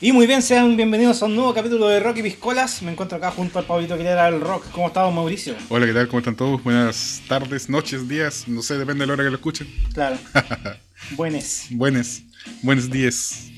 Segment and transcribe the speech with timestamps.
[0.00, 2.82] Y muy bien, sean bienvenidos a un nuevo capítulo de Rocky Piscolas.
[2.82, 4.70] Me encuentro acá junto al Pablito que era el rock.
[4.70, 5.56] ¿Cómo estamos, Mauricio?
[5.68, 6.06] Hola, ¿qué tal?
[6.06, 6.62] ¿Cómo están todos?
[6.62, 9.66] Buenas tardes, noches, días, no sé, depende de la hora que lo escuchen.
[9.92, 10.16] Claro.
[11.16, 11.66] Buenes.
[11.70, 12.22] Buenos,
[12.62, 13.48] buenos días.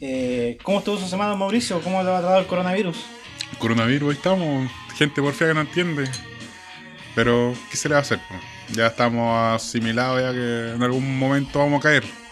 [0.00, 1.80] Eh, ¿Cómo estuvo su semana, Mauricio?
[1.80, 2.96] ¿Cómo le ha tratado el coronavirus?
[3.60, 4.70] Coronavirus, ahí estamos.
[4.96, 6.10] Gente porfía que no entiende.
[7.14, 8.18] Pero, ¿qué se le va a hacer?
[8.72, 12.23] Ya estamos asimilados ya que en algún momento vamos a caer.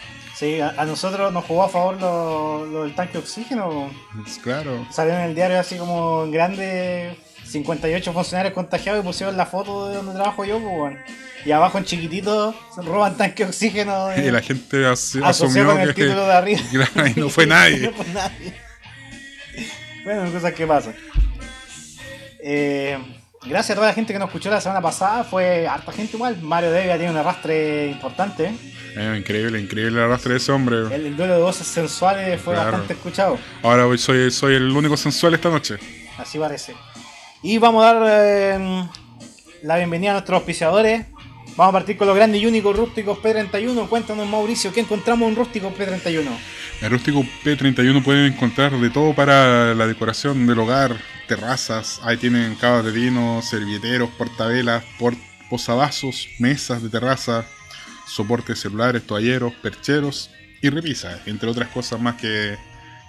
[0.43, 3.89] Sí, a, a nosotros nos jugó a favor lo, lo del tanque de oxígeno.
[4.25, 4.85] Pues claro.
[4.91, 9.89] Salió en el diario así como en grande 58 funcionarios contagiados y pusieron la foto
[9.89, 10.99] de donde trabajo yo, pues, bueno.
[11.45, 14.11] Y abajo en chiquitito se roban tanque de oxígeno.
[14.11, 16.61] eh, Y la gente as- asumió con el que, título de arriba.
[17.17, 17.79] Y no fue nadie.
[17.79, 18.55] No fue nadie.
[20.05, 20.97] Bueno, cosas que pasan.
[22.43, 22.99] Eh,
[23.45, 25.25] gracias a toda la gente que nos escuchó la semana pasada.
[25.25, 26.41] Fue harta gente igual.
[26.43, 28.55] Mario Devia tiene un arrastre importante.
[28.97, 30.77] Eh, increíble, increíble el arrastre de ese hombre.
[30.95, 32.71] El, el duelo de voces sensuales fue Claro.
[32.73, 33.39] bastante escuchado.
[33.63, 35.79] Ahora hoy soy, soy el único sensual esta noche.
[36.19, 36.75] Así parece.
[37.43, 38.85] Y vamos a dar eh,
[39.63, 41.07] la bienvenida a nuestros auspiciadores.
[41.57, 43.87] Vamos a partir con los grandes y únicos rústicos P31.
[43.89, 46.25] Cuéntanos, Mauricio, ¿qué encontramos en rústico P31?
[46.81, 50.97] En Rústico P31 pueden encontrar de todo para la decoración del hogar,
[51.29, 55.15] terrazas, ahí tienen cavas de vino, servilleteros, portavelas, por-
[55.51, 57.45] posavasos, mesas de terraza,
[58.07, 60.31] soportes celulares, toalleros, percheros
[60.63, 62.57] y repisas, entre otras cosas más que,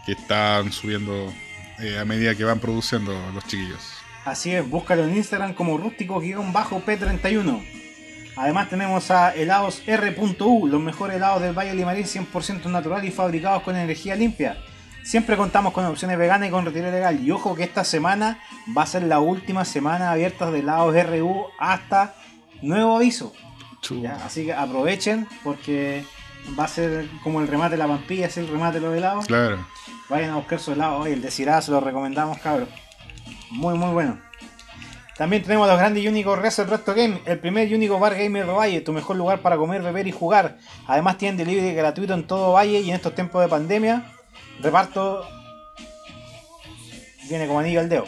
[0.06, 1.34] que están subiendo
[1.80, 3.80] eh, a medida que van produciendo los chiquillos.
[4.26, 7.83] Así es, búscalo en Instagram como rústico-p31.
[8.36, 13.64] Además tenemos a helados R.U, los mejores helados del Valle Limarín 100% natural y fabricados
[13.64, 14.58] con energía limpia.
[15.04, 17.20] Siempre contamos con opciones veganas y con retiro legal.
[17.22, 18.40] Y ojo que esta semana
[18.76, 22.16] va a ser la última semana abierta de helados RU hasta
[22.62, 23.34] nuevo aviso.
[24.02, 24.16] ¿ya?
[24.26, 26.06] Así que aprovechen porque
[26.58, 29.26] va a ser como el remate de la pampilla, es el remate de los helados.
[29.26, 29.66] Claro.
[30.10, 32.70] Vayan a buscar su helado hoy, el de Cirá se lo recomendamos, cabros.
[33.52, 34.20] Muy, muy bueno.
[35.18, 38.48] También tenemos los grandes y únicos Reset Resto Game, el primer y único bar gamer
[38.48, 40.58] de Valle, tu mejor lugar para comer, beber y jugar.
[40.88, 44.06] Además tienen delivery gratuito en todo Valle y en estos tiempos de pandemia,
[44.60, 45.28] reparto
[47.30, 48.06] viene como anillo al dedo.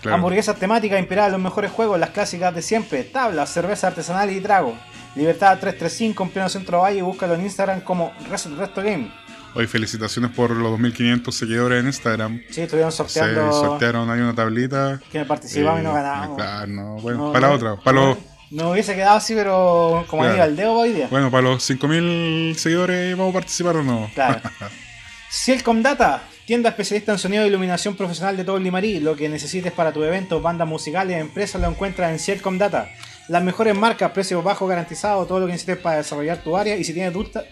[0.00, 0.16] claro.
[0.16, 4.40] Hamburguesas temáticas inspiradas en los mejores juegos, las clásicas de siempre, tablas, cerveza artesanal y
[4.40, 4.74] trago.
[5.16, 9.10] Libertad 335 en pleno centro Valle, búscalo en Instagram como Reset Resto Game.
[9.58, 12.40] Hoy felicitaciones por los 2500 seguidores en Instagram.
[12.48, 15.00] Sí, estuvieron Se sorteando sortearon ahí una tablita.
[15.10, 16.36] que participamos y no Eh, ganamos.
[16.36, 17.76] Claro, no, bueno, No, para la no, otra.
[17.82, 18.18] Para los,
[18.52, 20.44] No hubiese quedado así, pero como Claro.
[20.44, 21.08] al dedo hoy día.
[21.10, 24.08] bueno, para los 5000 seguidores vamos a participar o no.
[24.14, 24.40] Claro.
[25.30, 29.00] Cielcom Data, tienda especialista en sonido e iluminación profesional de todo el Limarí.
[29.00, 32.88] Lo que necesites para tu evento, bandas musicales, empresas, lo encuentras en Cielcom Data.
[33.28, 36.76] Las mejores marcas, precios bajos garantizados, todo lo que necesites para desarrollar tu área.
[36.76, 37.44] Y si tienes duda-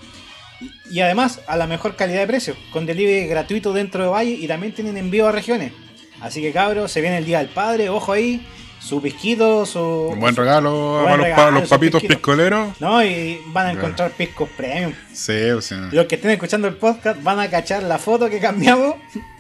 [0.91, 4.47] Y además a la mejor calidad de precio, con delivery gratuito dentro de Valle y
[4.47, 5.73] también tienen envío a regiones.
[6.21, 8.47] Así que cabros, se viene el Día del Padre, ojo ahí,
[8.87, 9.81] su pisquito, su...
[9.81, 12.81] Un buen regalo Buen para los, regalo, papitos piscoleros.
[12.81, 14.93] No, y van a encontrar piscos premium.
[15.13, 15.89] Sí, o sea.
[15.91, 18.95] Los que estén escuchando el podcast van a cachar la foto que cambiamos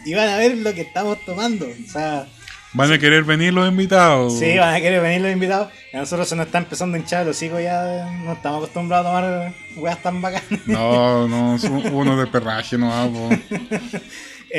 [0.05, 1.67] y van a ver lo que estamos tomando.
[1.67, 2.27] O sea,
[2.73, 4.39] Van a querer venir los invitados.
[4.39, 5.73] sí, van a querer venir los invitados.
[5.95, 9.09] A nosotros se nos está empezando a hinchar los hijos ya, no estamos acostumbrados a
[9.09, 10.61] tomar weas tan bacanas.
[10.67, 11.56] No, no,
[11.93, 13.31] uno de perraje, no hago.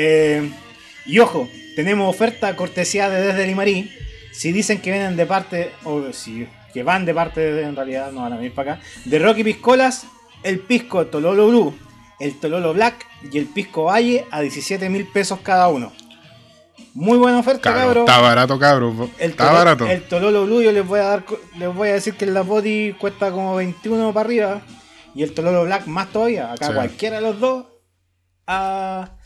[0.00, 0.48] Eh,
[1.06, 3.90] y ojo, tenemos oferta cortesía de desde Limarí.
[4.38, 8.12] Si dicen que vienen de parte, o si que van de parte de, en realidad
[8.12, 10.06] no van a venir para acá, de Rocky Piscolas,
[10.44, 11.76] el pisco Tololo Blue,
[12.20, 15.92] el Tololo Black y el pisco Valle a 17 mil pesos cada uno.
[16.94, 18.04] Muy buena oferta, cabrón.
[18.06, 19.10] está barato, cabro.
[19.18, 19.86] El, está barato.
[19.86, 21.24] el Tololo Blue yo les voy a dar
[21.58, 24.62] les voy a decir que la body cuesta como 21 para arriba
[25.16, 26.52] y el Tololo Black más todavía.
[26.52, 26.74] Acá Sí.
[26.74, 27.66] cualquiera de los dos
[28.46, 29.16] a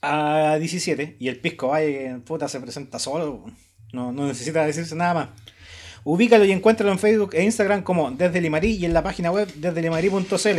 [0.00, 3.44] a 17 y el Pisco Valle que puta se presenta solo.
[3.92, 5.28] No, no necesita decirse nada más.
[6.04, 9.52] Ubícalo y encuéntralo en Facebook e Instagram como Desde Limarí y en la página web
[9.56, 10.58] desde limarí.cl.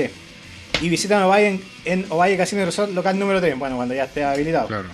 [0.81, 3.57] Y visita Ovalle en, en Ovalle Casino Resort local número 3.
[3.57, 4.67] Bueno, cuando ya esté habilitado.
[4.67, 4.89] Claro.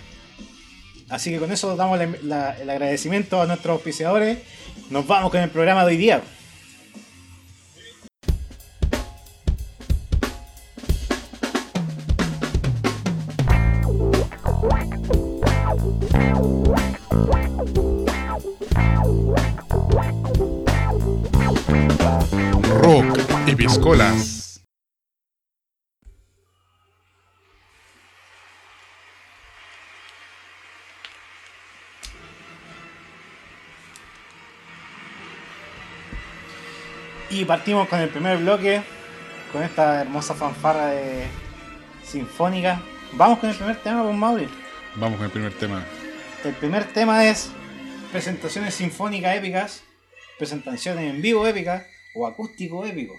[1.09, 4.39] Así que con eso damos la- la- el agradecimiento a nuestros auspiciadores.
[4.89, 6.21] Nos vamos con el programa de hoy día.
[37.29, 38.81] Y partimos con el primer bloque,
[39.51, 41.27] con esta hermosa fanfarra de
[42.03, 42.81] sinfónica.
[43.13, 44.49] Vamos con el primer tema, con Mauri.
[44.95, 45.85] Vamos con el primer tema.
[46.43, 47.51] El primer tema es
[48.11, 49.83] presentaciones sinfónicas épicas,
[50.39, 51.85] presentaciones en vivo épicas
[52.15, 53.13] o acústico épico.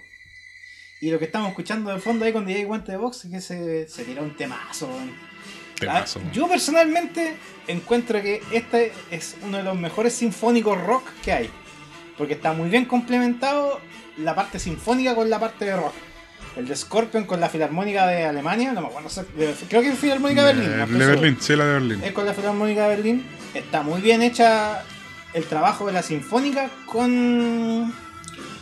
[0.99, 3.41] Y lo que estamos escuchando de fondo ahí con DJ Guante de Box es que
[3.41, 4.89] se, se tiró un temazo.
[5.79, 6.19] Temazo.
[6.23, 7.35] Ah, Yo personalmente
[7.67, 11.49] encuentro que este es uno de los mejores sinfónicos rock que hay.
[12.17, 13.79] Porque está muy bien complementado
[14.17, 15.93] la parte sinfónica con la parte de rock.
[16.55, 19.09] El de Scorpion con la Filarmónica de Alemania, no me acuerdo,
[19.69, 20.73] creo que es Filarmónica de Berlín.
[20.73, 21.05] Eh, de.
[21.05, 22.03] Berlín, sí, la de Berlín.
[22.03, 23.25] Es con la Filarmónica de Berlín.
[23.53, 24.83] Está muy bien hecha
[25.33, 27.93] el trabajo de la sinfónica con...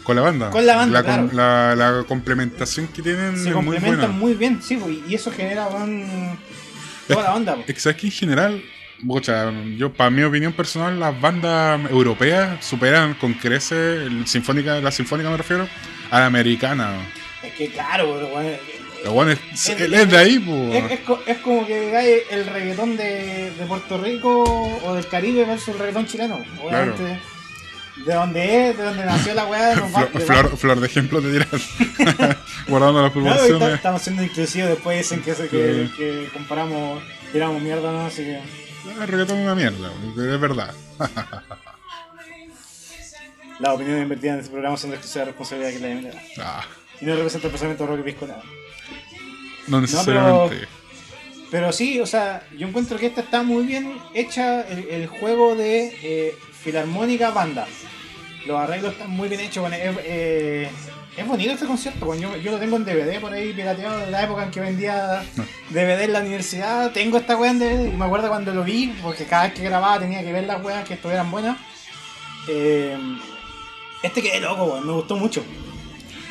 [0.06, 0.50] Con la banda.
[0.52, 1.76] Con la banda, com- claro.
[1.76, 4.08] la, la complementación que tienen Se es muy complementan buena.
[4.14, 4.80] muy, bien, sí,
[5.10, 6.06] y eso genera weón,
[7.08, 7.58] toda la onda.
[7.68, 8.64] Es que sabes que en general,
[9.02, 14.92] bocha, yo para mi opinión personal, las bandas europeas superan con crece, el sinfónica, la
[14.92, 15.68] sinfónica me refiero,
[16.12, 16.94] a la americana.
[17.44, 18.58] Es que claro, pero,
[19.02, 20.84] Pero bueno, es, Es- es de ahí, pues.
[20.86, 24.44] Es, es co- es como que digáis el reggaetón de, de Puerto Rico
[24.84, 26.44] o del Caribe versus el reggaetón chileno.
[26.64, 27.20] Obviamente,
[27.98, 31.32] de donde es, de donde nació la weá, va Flor, flor, flor de ejemplo te
[31.32, 31.48] dirán.
[32.68, 33.60] Guardando las Claro, y proporciones.
[33.70, 37.02] ta- estamos siendo inclusivos, después dicen que, que, que comparamos,
[37.32, 38.06] tiramos mierda, ¿no?
[38.08, 38.40] Así que.
[39.02, 40.74] El reggaetón es una mierda, pero es verdad.
[43.60, 46.12] Las opiniones invertidas en este programa son de exclusiva responsabilidad que la emite.
[46.40, 46.66] Ah,
[47.00, 48.44] Y no representa el pensamiento de Roque Pisco nada.
[49.68, 50.68] no necesariamente.
[51.52, 55.56] Pero sí, o sea, yo encuentro que esta está muy bien hecha el, el juego
[55.56, 57.68] de eh, filarmónica banda.
[58.48, 59.62] Los arreglos están muy bien hechos.
[59.62, 60.70] bueno, es, eh,
[61.16, 62.06] es bonito este concierto.
[62.06, 64.60] bueno, yo, yo lo tengo en DVD por ahí pirateado de la época en que
[64.60, 65.24] vendía
[65.70, 66.92] DVD en la universidad.
[66.92, 69.64] Tengo esta wea en DVD y me acuerdo cuando lo vi, porque cada vez que
[69.64, 71.58] grababa tenía que ver las weas que estuvieran buenas.
[72.50, 72.98] Eh,
[74.02, 75.44] este quedé loco, me gustó mucho.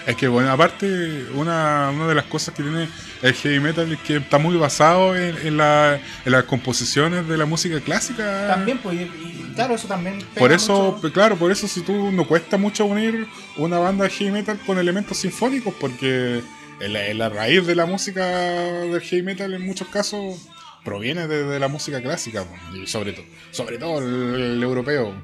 [0.07, 2.89] Es que, bueno, aparte, una, una de las cosas que tiene
[3.23, 7.39] el heavy metal es que está muy basado en, en la- en las composiciones de
[7.39, 8.49] la música clásica.
[8.49, 10.23] También, pues, y, y claro, eso también.
[10.37, 11.13] Por eso, mucho.
[11.13, 14.79] claro, por eso si tú no cuesta mucho unir una banda de heavy metal con
[14.79, 16.43] elementos sinfónicos, porque
[16.81, 20.49] la, la raíz de la música del heavy metal en muchos casos
[20.85, 25.15] proviene de, de la música clásica, y sobre todo, sobre todo el, el europeo.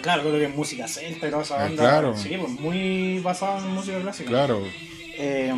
[0.00, 1.82] Claro, creo que es música celta y toda esa Ah, banda.
[1.82, 2.16] claro.
[2.16, 4.28] Sí, pues muy basada en música clásica.
[4.30, 4.62] Claro,
[5.16, 5.52] Eh,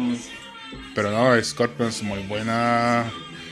[0.95, 3.05] pero no, Scorpion es muy buena.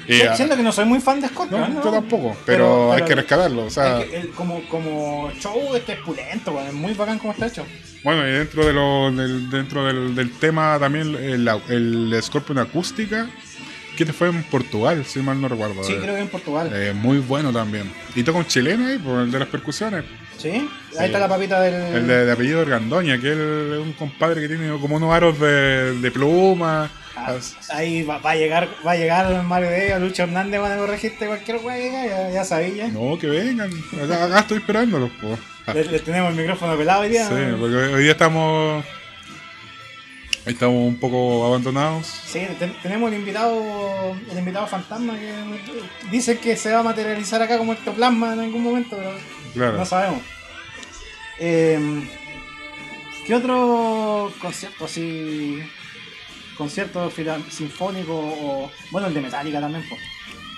[0.07, 1.83] Y, ah, siento que no soy muy fan de no, Scorpion, ¿no?
[1.85, 3.65] yo tampoco, pero, Pero- hay pero- que rescatarlo.
[3.65, 7.65] O sea, el- como, como show este es pulento, es muy bacán como está hecho.
[8.03, 13.31] Bueno, y dentro, de lo, del, dentro del, del tema también el, el Scorpion acústica,
[13.97, 15.83] que te fue en Portugal, si mal no recuerdo.
[15.85, 16.71] Sí, Eh, creo que en Portugal.
[16.75, 17.91] eh, muy bueno también.
[18.15, 20.05] Y toca un chileno ahí, por el de las percusiones.
[20.53, 20.69] ¿Sí?
[20.91, 20.97] sí.
[20.99, 21.75] Ahí está la papita del.
[21.75, 25.99] El de, de apellido Argandoña, que es un compadre que tiene como unos aros de,
[26.01, 26.91] de pluma.
[27.17, 27.35] Ah,
[27.71, 31.27] ahí va, va a llegar va a llegar Mario Vega, Lucho Hernández van a corregirte
[31.27, 32.89] cualquier weá, ya, ya sabía.
[32.89, 33.71] No, que vengan.
[34.03, 35.11] Acá, estoy esperándolos.
[35.21, 35.39] po.
[35.73, 37.27] Les, les tenemos el micrófono pelado hoy día.
[37.29, 37.57] Sí, ¿no?
[37.59, 38.85] porque hoy día estamos.
[40.45, 42.07] Estamos un poco abandonados.
[42.07, 45.33] Sí, ten- tenemos el invitado, el invitado fantasma que
[46.11, 49.13] dice que se va a materializar acá como ectoplasma en algún momento, pero
[49.55, 49.79] Claro.
[49.79, 50.21] no sabemos.
[51.39, 52.09] Eh,
[53.27, 55.59] ¿Qué otro concierto así?
[56.57, 57.11] Concierto
[57.51, 58.71] sinfónico o.
[58.91, 60.01] Bueno, el de Metallica también, pues.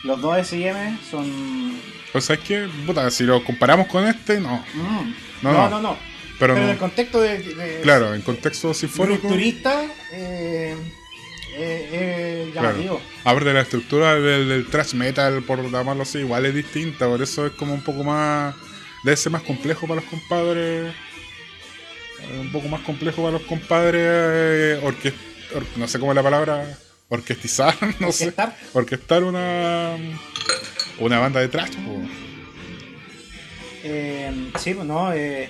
[0.04, 1.78] Los dos SM son.
[2.12, 4.64] O sea, es que, puta, si lo comparamos con este, no.
[4.74, 5.70] mm, No, no, no.
[5.70, 5.96] no, no.
[6.38, 7.38] Pero, Pero, en el contexto de.
[7.38, 9.22] de Claro, en contexto sinfónico.
[9.22, 10.76] rupturista, eh,
[11.56, 13.00] eh, eh, llamativo.
[13.24, 17.22] Aparte de la estructura del, del thrash metal, por llamarlo así, igual es distinta, por
[17.22, 18.54] eso es como un poco más.
[19.06, 20.92] Debe ser más complejo para los compadres.
[22.22, 24.02] eh, Un poco más complejo para los compadres.
[24.04, 25.12] eh, orque-
[25.54, 26.76] or- no sé cómo es la palabra.
[27.08, 28.24] Orquestizar, no sé.
[28.24, 28.56] Orquestar.
[28.72, 29.96] Orquestar una.
[30.98, 31.70] Una banda de thrash.
[31.76, 32.00] po.
[33.84, 35.48] Eh, sí, pues no, eh,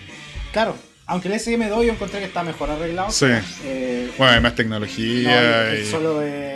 [0.53, 3.11] claro, aunque el SM2 yo encontré que está mejor arreglado.
[3.11, 3.27] Sí.
[3.65, 5.75] Eh, Bueno, hay más no, tecnología.
[5.79, 6.56] y- solo de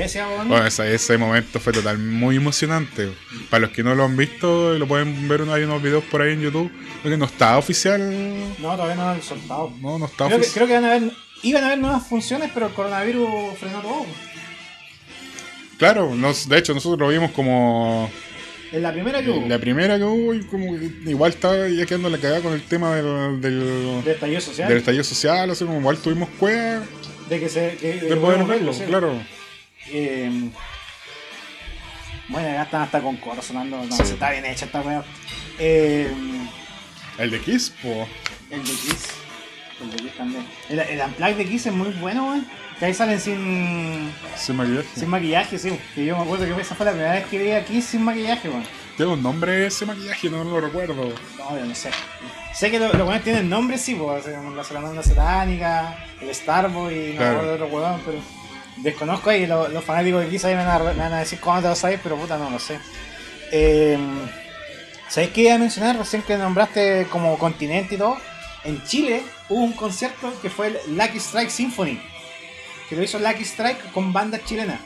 [0.00, 0.48] anestesia, weón.
[0.48, 3.10] Bueno, ese, ese momento fue total muy emocionante.
[3.48, 6.32] Para los que no lo han visto, lo pueden ver, hay unos videos por ahí
[6.34, 6.70] en YouTube,
[7.02, 8.00] porque no está oficial.
[8.58, 9.72] No, todavía no lo han soltado.
[9.80, 10.54] No, no está Creo que, oficial.
[10.54, 13.28] creo que van a haber, iban a haber nuevas funciones, pero el coronavirus
[13.58, 14.06] frenó todo.
[15.78, 18.10] Claro, nos- de hecho nosotros lo vimos como
[18.70, 21.86] En la primera que hubo, la primera que hubo y como que igual estaba ya
[21.86, 25.64] quedando la cagada con el tema del, del, de estallido social, del estallido social, así
[25.64, 26.82] como igual tuvimos cueva
[27.30, 27.76] de que se...
[27.80, 28.82] Que, de poder verlo, sí.
[28.86, 29.14] claro.
[29.92, 30.50] Eh,
[32.28, 34.04] bueno, acá están hasta con coro sonando, no, Sí.
[34.04, 35.02] se está bien hecha esta weá.
[35.58, 36.10] Eh,
[37.18, 38.06] El de Kiss, po.
[38.50, 39.08] el de Kiss,
[39.82, 40.46] el de Kiss también.
[40.68, 42.46] El, el Unplugged de Kiss es muy bueno, weón.
[42.78, 44.88] Que ahí salen sin, Sin maquillaje.
[44.94, 45.78] sin maquillaje, sí.
[45.94, 48.02] Que yo me acuerdo que esa fue la primera vez que vi a Kiss sin
[48.02, 48.64] maquillaje, weón.
[48.96, 50.94] Tiene un nombre ese maquillaje, no lo recuerdo.
[51.38, 51.90] No, yo no sé.
[52.54, 57.10] Sé que lo- los buenos tienen nombres, sí, pues, la salamandra satánica, el Starboy y
[57.12, 57.32] no Claro.
[57.32, 58.18] me acuerdo de otro huevón, pero
[58.82, 61.38] desconozco ahí, lo- los fanáticos de Kiss ahí me van, a, me van a decir
[61.40, 62.78] cómo te lo sabes, pero puta, no lo sé.
[63.52, 63.98] Eh,
[65.08, 68.16] ¿Sabéis qué iba a mencionar recién que nombraste como continente y todo?
[68.64, 72.00] En Chile hubo un concierto que fue el Lucky Strike Symphony,
[72.88, 74.78] que lo hizo Lucky Strike con bandas chilenas.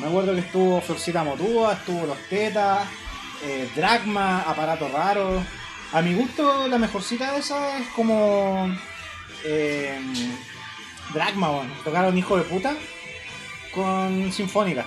[0.00, 2.86] Me acuerdo que estuvo Florcita Motúa, estuvo Los Tetas,
[3.44, 5.42] eh, Dragma, Aparato Raro.
[5.92, 8.68] A mi gusto, la mejorcita de esa es como.
[9.44, 9.98] Eh,
[11.14, 11.70] Dragma, bueno.
[11.84, 12.74] Tocaron Hijo de Puta
[13.74, 14.84] con Sinfónica.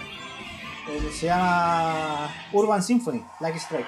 [0.89, 3.87] Eh, se llama Urban Symphony, Lucky Strike.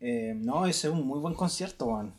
[0.00, 2.14] Eh, no, ese es un muy buen concierto, weón.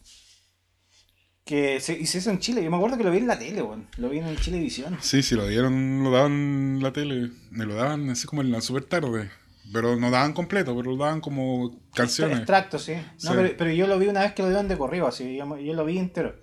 [1.43, 2.63] Que se, y se hizo en Chile.
[2.63, 3.89] Yo me acuerdo que lo vi en la tele, weón.
[3.97, 4.97] Lo vi en Chilevisión.
[5.01, 7.31] Sí, sí, lo dieron, lo daban en la tele.
[7.51, 9.29] Me lo daban así como en la super tarde.
[9.71, 12.37] Pero no daban completo, pero lo daban como canciones.
[12.37, 12.93] Extracto, sí.
[12.93, 13.27] No, Sí.
[13.35, 15.35] Pero, pero yo lo vi una vez que lo dieron de corrido, así.
[15.35, 16.35] Yo, yo lo vi entero.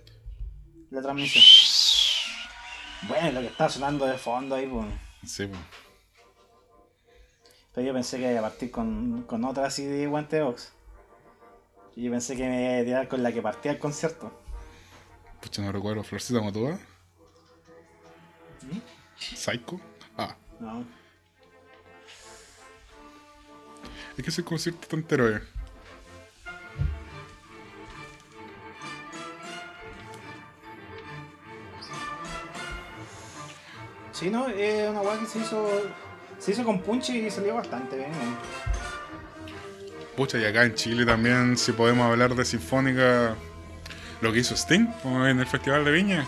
[0.91, 1.43] La transmisión.
[3.07, 4.85] Bueno, lo que está sonando de fondo ahí, pues.
[5.29, 5.59] Sí, pues.
[7.73, 10.73] Pero yo pensé que iba a partir con, con otra así de guante de box.
[11.95, 14.31] Y yo pensé que me iba a tirar con la que partía el concierto.
[15.41, 16.03] Pucha, no recuerdo.
[16.03, 16.77] Florcita Motúa.
[18.61, 18.77] ¿Mm?
[19.17, 19.79] Psycho.
[20.17, 20.85] Ah, No.
[24.17, 25.41] es que ese concierto está entero, eh.
[34.21, 35.67] Sí, no, es una weá que se hizo.
[36.37, 38.11] Se hizo con punch y salió bastante bien.
[40.15, 43.35] Pucha, y acá en Chile también, si podemos hablar de Sinfónica,
[44.21, 46.27] lo que hizo Sting en el Festival de Viña.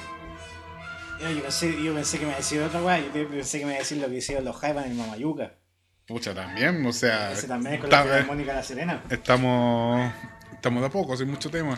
[1.21, 2.99] Yo, yo pensé, yo pensé que me iba a decir otra weá.
[2.99, 5.53] Yo pensé que me iba a decir lo que hicieron los Hype en el Mamayuca.
[6.07, 7.31] Pucha, también, o sea.
[7.31, 9.03] Ese también es con la Filarmónica La Serena.
[9.07, 10.11] estamos,
[10.51, 11.77] estamos de a poco, sin mucho tema.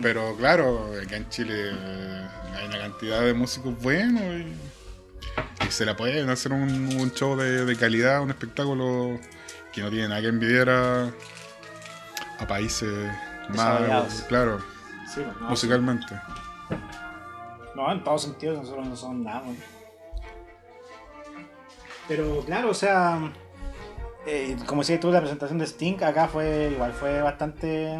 [0.00, 4.54] Pero claro, acá en Chile eh, hay una cantidad de músicos buenos y,
[5.66, 9.18] y se la pueden hacer un, un show de, de calidad, un espectáculo
[9.72, 11.04] que no tiene nada que envidiar a,
[12.38, 13.10] a países
[13.48, 14.58] más, claro,
[15.12, 16.14] Sí, pues, no, musicalmente.
[17.74, 19.42] No, en todo sentido, nosotros no somos nada.
[22.08, 23.32] Pero claro, o sea,
[24.26, 27.98] eh, como decías tú, la presentación de Sting acá fue igual, fue bastante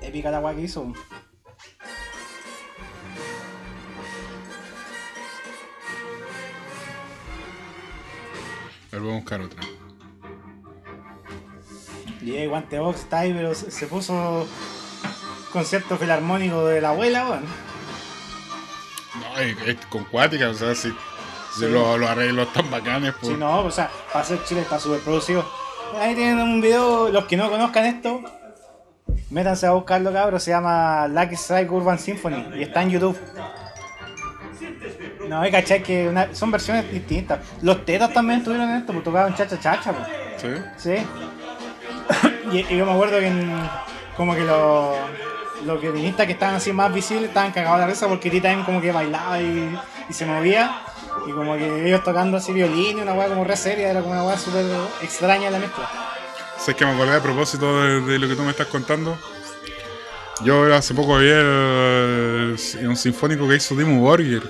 [0.00, 0.92] épica la weá que hizo.
[8.92, 9.60] Ver, voy a buscar otra.
[12.20, 14.46] Y el guante box está ahí, pero se, se puso
[15.52, 17.44] concierto filarmónico de la abuela, weón.
[19.20, 20.94] No, es, es con cuática, o sea, si, si
[21.60, 21.66] Sí.
[21.68, 23.32] los, los arreglos están bacanes, pues.
[23.32, 25.44] Si no, o sea, para ser Chile está súper producido.
[25.98, 28.22] Ahí tienen un video, los que no conozcan esto,
[29.30, 33.18] métanse a buscarlo, cabros, se llama Lucky Strike Urban Symphony y está en YouTube.
[35.32, 37.38] No, cachai que una- son versiones distintas.
[37.62, 40.08] Los tetas también estuvieron en esto, pues tocaban chacha chacha, pues.
[40.42, 40.48] ¿Sí?
[40.76, 41.06] Sí.
[42.52, 43.68] y, y yo me acuerdo que en-
[44.16, 44.94] como que los,
[45.64, 48.80] los violinistas que estaban así más visibles estaban cagados de la risa porque T-Time como
[48.80, 49.74] que bailaba y,
[50.08, 50.82] y se movía.
[51.26, 54.12] Y como que ellos tocando así violín y una weá como re seria, era como
[54.12, 54.64] una weá súper
[55.02, 55.88] extraña la mezcla.
[56.58, 59.16] ¿Sabes que me acordé a propósito de, de lo que tú me estás contando?
[60.42, 64.42] Yo hace poco vi el, un sinfónico que hizo Dimmu Borgir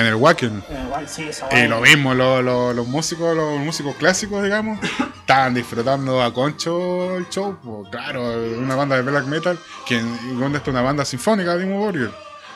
[0.00, 0.62] en el Wacken.
[0.68, 1.68] Eh, sí, Y weá.
[1.68, 4.78] lo mismo, lo- lo- los músicos, los músicos clásicos, digamos,
[5.20, 7.56] estaban disfrutando a concho el show.
[7.62, 8.22] pues, claro,
[8.58, 12.10] una banda de black metal, que y donde está una banda sinfónica, Dimmu Borgir,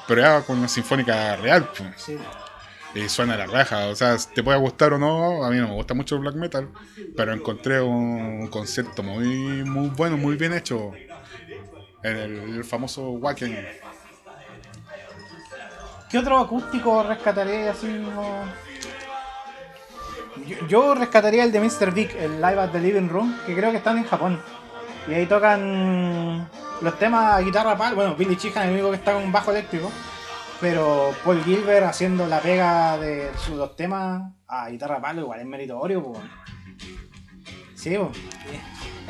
[0.07, 1.69] pero ya con una sinfónica real.
[1.77, 1.91] pues.
[1.97, 2.17] Sí.
[2.93, 5.69] Y suena a la raja, o sea, te puede gustar o no, a mí no
[5.69, 6.69] me gusta mucho el black metal,
[7.17, 10.91] pero encontré un concierto muy, muy bueno, muy bien hecho
[12.03, 13.65] en el, el famoso Wacken.
[16.11, 17.87] ¿Qué otro acústico rescataré así?
[17.87, 18.45] No?
[20.69, 21.93] yo, rescataría el de Mr.
[21.93, 24.41] Big, el Live at the Living Room, que creo que están en Japón.
[25.09, 26.49] Y ahí tocan
[26.81, 27.95] los temas a guitarra pal.
[27.95, 29.91] Bueno, Billy Chihan el único que está con bajo eléctrico.
[30.61, 35.47] Pero Paul Gilbert haciendo la pega de sus dos temas a guitarra palo igual es
[35.47, 36.19] meritorio, pues.
[37.75, 38.13] Sí, po.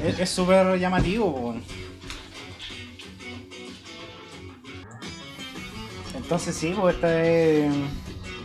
[0.03, 1.55] Es- súper llamativo, po.
[6.31, 7.73] Entonces sí, pues este es,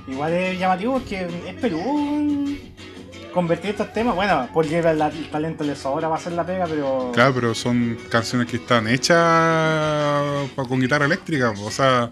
[0.07, 2.57] igual es llamativo porque es peludo
[3.31, 4.15] convertir estos temas.
[4.15, 7.95] Bueno, Gilbert la- el talento le sobra para hacer la pega, pero Claro, pero son
[8.09, 11.51] canciones que están hechas con guitarra eléctrica.
[11.51, 12.11] O sea,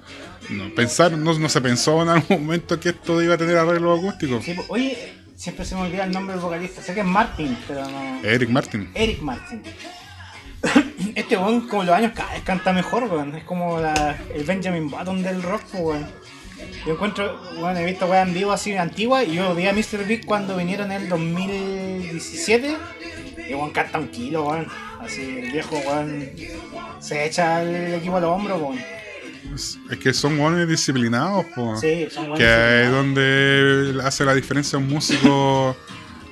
[0.52, 3.96] no, pensar, no, no se pensó en algún momento que esto iba a tener arreglo
[3.96, 4.42] acústico.
[4.44, 6.84] Sí, pues, oye, siempre se me olvida el nombre del vocalista.
[6.84, 8.20] Sé que es Martin, pero no.
[8.24, 8.92] Eric Martin.
[8.94, 9.64] Eric Martin.
[11.16, 13.36] Este weón, como los años, cada vez canta mejor, weón.
[13.36, 16.08] Es como la- el Benjamin Button del rock, weón.
[16.86, 20.06] Yo encuentro, weón, he visto weón en vivo así antigua y yo vi a Mr.
[20.08, 22.76] Big cuando vinieron en el 2017
[23.50, 24.68] y weón canta un kilo, weón.
[25.00, 26.30] Así, el viejo, weón,
[27.00, 28.80] se echa el equipo a los hombros, weón.
[29.92, 31.76] Es que son buenos disciplinados, po.
[31.78, 35.76] Sí, son que es donde hace la diferencia un músico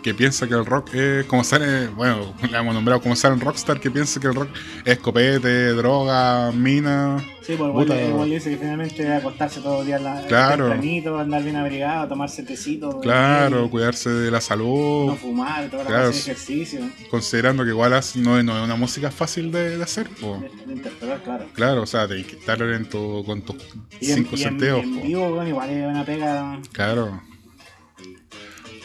[0.01, 3.41] que piensa que el rock es como sale, bueno, le hemos nombrado como sale un
[3.41, 4.49] rockstar que piensa que el rock
[4.85, 7.17] es copete, droga, mina.
[7.41, 10.65] Sí, pues igual, igual dice que finalmente acostarse todos los días la, Claro.
[10.69, 12.99] tempranito, andar bien abrigado, tomarse tecito.
[12.99, 16.53] Claro, dormir, cuidarse de la salud, no fumar, toda la Claro, clase de sí.
[16.61, 16.89] ejercicio.
[17.09, 20.37] considerando que igual no, no es una música fácil de, de hacer, po.
[20.39, 21.45] de, de interpretar, claro.
[21.53, 23.55] Claro, o sea, tenés que estar en tu, con tus
[23.99, 26.59] cinco en- en vivo, bueno, igual es una pega.
[26.71, 27.21] Claro.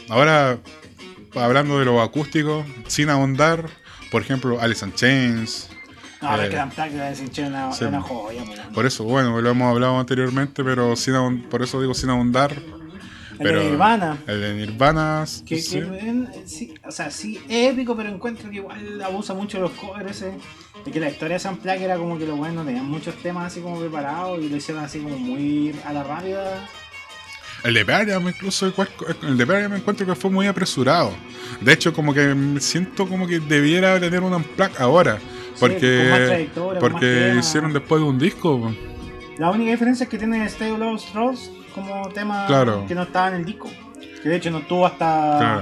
[0.08, 0.58] Ahora,
[1.38, 3.66] hablando de lo acústico, sin ahondar,
[4.10, 5.68] por ejemplo, Alice in Chains.
[6.22, 7.84] No, Eh, es que una, sí.
[7.84, 8.42] una joya.
[8.74, 12.52] Por eso, bueno, lo hemos hablado anteriormente, pero sin por eso digo sin ahondar.
[13.38, 14.16] El pero de Nirvana.
[14.26, 15.24] El de Nirvana.
[15.44, 15.78] Que, sí.
[15.80, 19.64] que, en- sí, o sea, sí es épico, pero encuentro que igual abusa mucho de
[19.64, 20.20] los covers.
[20.20, 23.14] De que la historia de Sam Plague era como que los buenos no tenían muchos
[23.16, 26.66] temas así como preparados y lo hicieron así como muy a la rápida.
[27.64, 28.72] El de Bariam incluso,
[29.22, 31.12] el de Bariam me encuentro que fue muy apresurado.
[31.60, 35.18] De hecho, como que me siento como que debiera tener un unplug ahora.
[35.58, 38.74] Porque, porque hicieron después de un disco.
[39.38, 42.84] La única diferencia es que tiene Stay Lost Rose como tema Claro.
[42.86, 43.70] que no estaba en el disco.
[44.22, 45.60] Que de hecho no tuvo hasta, Claro.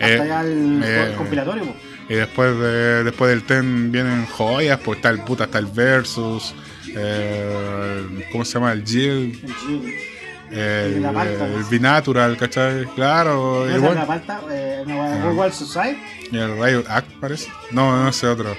[0.00, 1.64] hasta Eh, ya el eh, compilatorio.
[1.64, 1.74] po.
[2.08, 6.54] Y después de después del Ten vienen joyas, pues está el puta, está el Versus,
[6.88, 8.72] eh, ¿cómo se llama?
[8.72, 9.94] El Jill, El Gil.
[10.58, 11.66] El, la palta, el ¿no?
[11.68, 12.84] Binatural, ¿cachai?
[12.94, 13.94] Claro, ¿No igual.
[13.94, 14.40] la palta?
[14.50, 15.32] Eh, una Ah.
[15.32, 16.00] World Society.
[16.32, 17.48] Y el Riot Act parece.
[17.70, 18.54] No, no ese otro.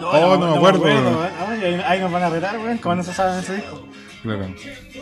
[0.00, 0.86] No, Oh, no me acuerdo.
[0.88, 1.30] ¿eh?
[1.48, 3.86] Ay, ahí, nos van a retar, weón, como no se sabe en ese disco.
[4.22, 4.46] Claro.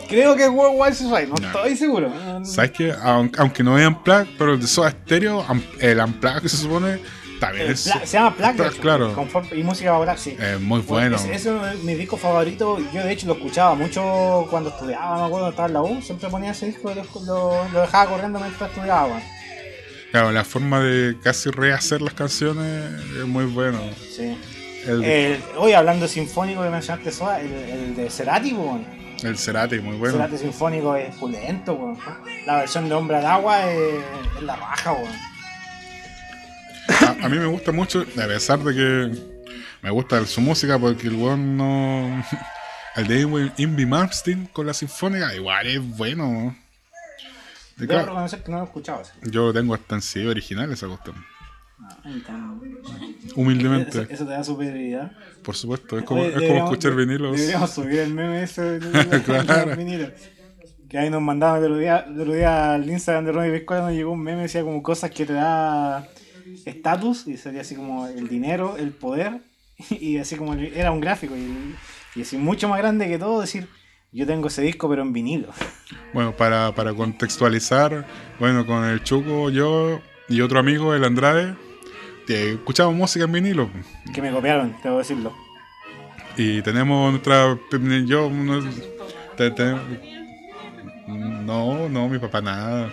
[0.07, 1.47] Creo que es World War Society, no, No.
[1.47, 2.13] estoy seguro.
[2.43, 2.93] ¿Sabes qué?
[3.03, 5.43] Aunque, aunque no es Unplugged, pero el de Soda Stereo,
[5.79, 6.99] el Unplugged que se supone,
[7.39, 9.13] también El es, Pla- se llama Plague, Plague, claro.
[9.13, 10.35] Confort y música popular, sí.
[10.39, 11.15] es muy bueno.
[11.17, 12.81] Ese, ese es mis discos favoritos.
[12.93, 15.17] Yo, de hecho, lo escuchaba mucho cuando estudiaba.
[15.19, 16.01] Me acuerdo, estaba en la U.
[16.01, 16.95] Siempre ponía ese disco y
[17.25, 19.19] lo, dejaba corriendo mientras estudiaba.
[20.11, 23.79] Claro, la forma de casi rehacer las canciones es muy bueno.
[24.15, 24.37] Sí.
[24.87, 28.85] El, El- hoy hablando de sinfónico que mencionaste, Soda, el, el de Cerati, weón.
[29.23, 30.15] el Cerati, muy bueno.
[30.17, 31.97] Cerati sinfónico es pulento, weón.
[32.45, 33.99] La versión de Hombre al Agua es,
[34.37, 35.11] es la raja, weón.
[37.05, 39.21] A, a mí me gusta mucho, a pesar de que
[39.81, 42.23] me gusta su música, porque el weón no.
[42.95, 46.55] El de Invi Malmsteen con la sinfónica, igual es bueno.
[47.75, 49.01] De Debo reconocer que no lo he escuchado.
[49.23, 51.15] Yo tengo hasta en CD original esa cuestión.
[51.81, 52.53] Ah,
[53.35, 55.11] Humildemente, Eso, eso te da superioridad.
[55.43, 55.97] por supuesto.
[55.99, 57.35] Es como, Oye, es como escuchar vinilos.
[57.35, 59.71] Deberíamos subir el meme ese de de- Claro.
[59.71, 60.09] de vinilo.
[60.89, 63.81] Que ahí nos mandaban el otro día, el otro día al Instagram de Ronnie Biscola
[63.81, 66.07] nos llegó un meme decía como cosas que te da
[66.65, 69.41] estatus y sería así como el dinero, el poder
[69.89, 71.75] y así como era un gráfico y,
[72.19, 73.67] y así mucho más grande que todo decir
[74.11, 75.49] yo tengo ese disco pero en vinilo.
[76.13, 78.07] Bueno, para, para contextualizar,
[78.39, 81.55] bueno, con el Chuco, yo y otro amigo, el Andrade,
[82.53, 83.69] escuchamos música en vinilo.
[84.13, 85.33] Que me copiaron, que decirlo.
[86.37, 87.57] Y tenemos nuestra.
[88.05, 88.29] Yo.
[88.29, 88.61] No,
[89.37, 89.75] te- te-
[91.07, 92.89] no, no, mi papá nada.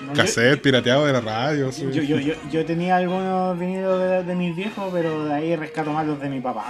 [0.00, 1.72] No, yo- Cassette pirateado de la radio.
[1.72, 1.86] sí.
[1.92, 5.92] Yo, yo, yo, yo tenía algunos vinilos de, de mis viejos, pero de ahí rescato
[5.92, 6.66] más los de mi papá.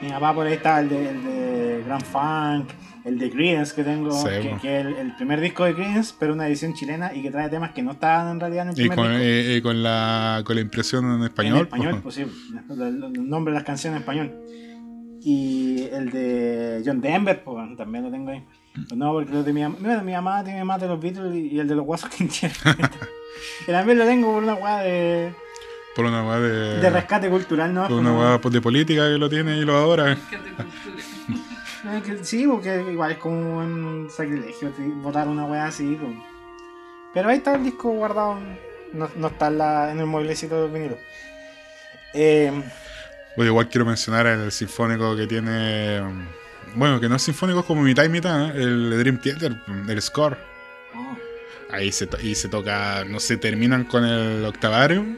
[0.00, 2.70] Mi papá por ahí está el de, el de Grand Funk,
[3.04, 4.58] el de Creedence que tengo, Sí, que, bueno.
[4.62, 7.48] que es el, el primer disco de Creedence, pero una edición chilena y que trae
[7.48, 9.22] temas que no estaban en realidad en el Y primer con, disco.
[9.24, 11.56] eh, eh, con, la, con la impresión en español.
[11.58, 12.16] En español, pues.
[12.16, 14.32] pues sí, los nombres de las canciones en español.
[15.20, 18.44] Y el de John Denver, pues bueno, también lo tengo ahí.
[18.86, 21.48] Pues no, porque los de mi, mira, mi mamá tiene más de los Beatles y,
[21.54, 22.28] y el de los Guasos que
[23.66, 25.32] Que también lo tengo por una weá de,
[25.96, 26.80] Por una weá de.
[26.80, 27.88] de rescate cultural, ¿no?
[27.88, 30.16] Por una weá de política que lo tiene y lo adora.
[32.22, 35.96] Sí, porque igual es como un sacrilegio votar una weá así.
[35.98, 36.12] pues.
[37.14, 38.38] Pero ahí está el disco guardado.
[38.92, 40.98] No, no está en, la- en el mueblecito del vinilo.
[42.14, 42.50] Eh,
[43.36, 46.00] Bueno, igual quiero mencionar el sinfónico que tiene.
[46.78, 48.62] Bueno, que no es sinfónico, es como mitad y mitad, ¿eh?
[48.62, 49.56] el Dream Theater,
[49.88, 50.36] el score.
[50.94, 51.16] oh,
[51.70, 55.16] Ahí se, to- y se toca, no sé, terminan con el octavarium,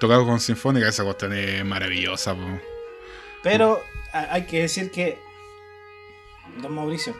[0.00, 2.34] tocado con sinfónica, esa cuestión es maravillosa.
[2.34, 2.60] po.
[3.42, 3.80] pero
[4.12, 5.18] hay que decir que.
[6.60, 7.14] Don Mauricio,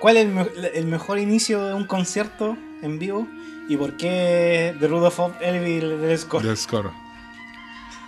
[0.00, 3.28] ¿cuál es el, me- el mejor inicio de un concierto en vivo?
[3.68, 6.42] ¿Y por qué The Rudolph of Elvi del score?
[6.42, 6.90] Del score.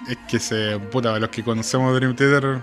[0.08, 0.78] Es que se.
[0.78, 2.60] Puta, los que conocemos Dream Theater.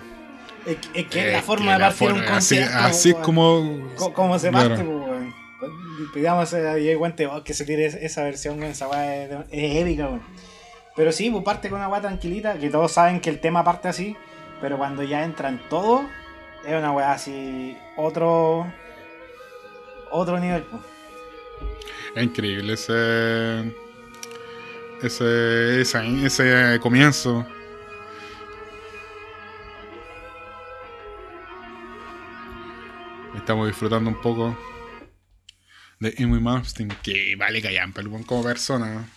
[0.67, 2.77] Es, que- es que es eh, la forma de partir un así, concierto.
[2.77, 3.25] así es weón.
[3.25, 3.89] como.
[3.95, 4.69] Co- ¿Cómo se Claro.
[4.69, 5.33] parte, pues, weón?
[6.13, 9.75] Pidamos a DJ Guante oh, que se tire es- esa versión, esa weá es, es
[9.77, 10.21] épica, weón.
[10.95, 13.87] Pero sí, pues parte con una weá tranquilita, que todos saben que el tema parte
[13.87, 14.15] así,
[14.61, 16.01] pero cuando ya entran todos,
[16.65, 18.65] es una weá así, otro.
[20.11, 20.81] otro nivel, pues.
[22.15, 23.71] Es increíble ese.
[25.03, 27.45] Ese, ese comienzo.
[33.47, 34.57] Estamos disfrutando un poco
[36.01, 39.07] de Amy Malmsteen, que vale callampa el buen como persona.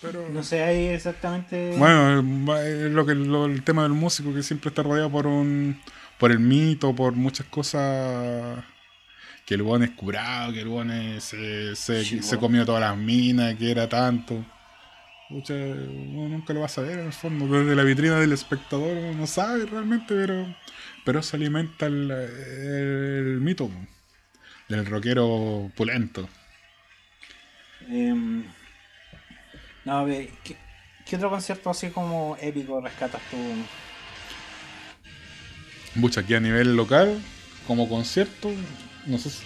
[0.00, 0.30] Pero.
[0.30, 1.74] No sé ahí exactamente.
[1.76, 5.78] Bueno, es lo que lo- el tema del músico que siempre está rodeado por un
[6.18, 8.64] por el mito, por muchas cosas
[9.44, 12.80] que el buen es curado, que el buen es- se, se, Sí, se comió todas
[12.80, 14.42] las minas, que era tanto.
[15.28, 18.96] Pucha, uno nunca lo va a saber en el fondo, desde la vitrina del espectador
[18.96, 20.46] uno no sabe realmente, pero
[21.06, 23.70] pero se alimenta el, el mito
[24.68, 26.28] del rockero pulento.
[27.88, 28.44] Em,
[29.84, 30.56] no, a ver, ¿qué,
[31.06, 33.36] qué otro concierto así como épico rescatas tú?
[35.94, 37.18] Mucho aquí a nivel local,
[37.66, 38.50] como concierto,
[39.06, 39.44] no sé si-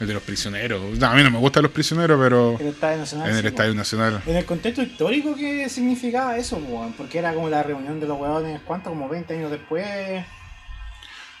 [0.00, 0.98] el de los prisioneros.
[0.98, 3.30] No, a mí no me gustan los prisioneros, pero El Estadio Nacional.
[3.30, 3.74] en el sí, Estadio.
[3.74, 4.22] Nacional.
[4.26, 6.60] En el contexto histórico, ¿qué significaba eso?
[6.98, 8.90] Porque era como la reunión de los weones, ¿cuánto?
[8.90, 9.86] Como 20 años después.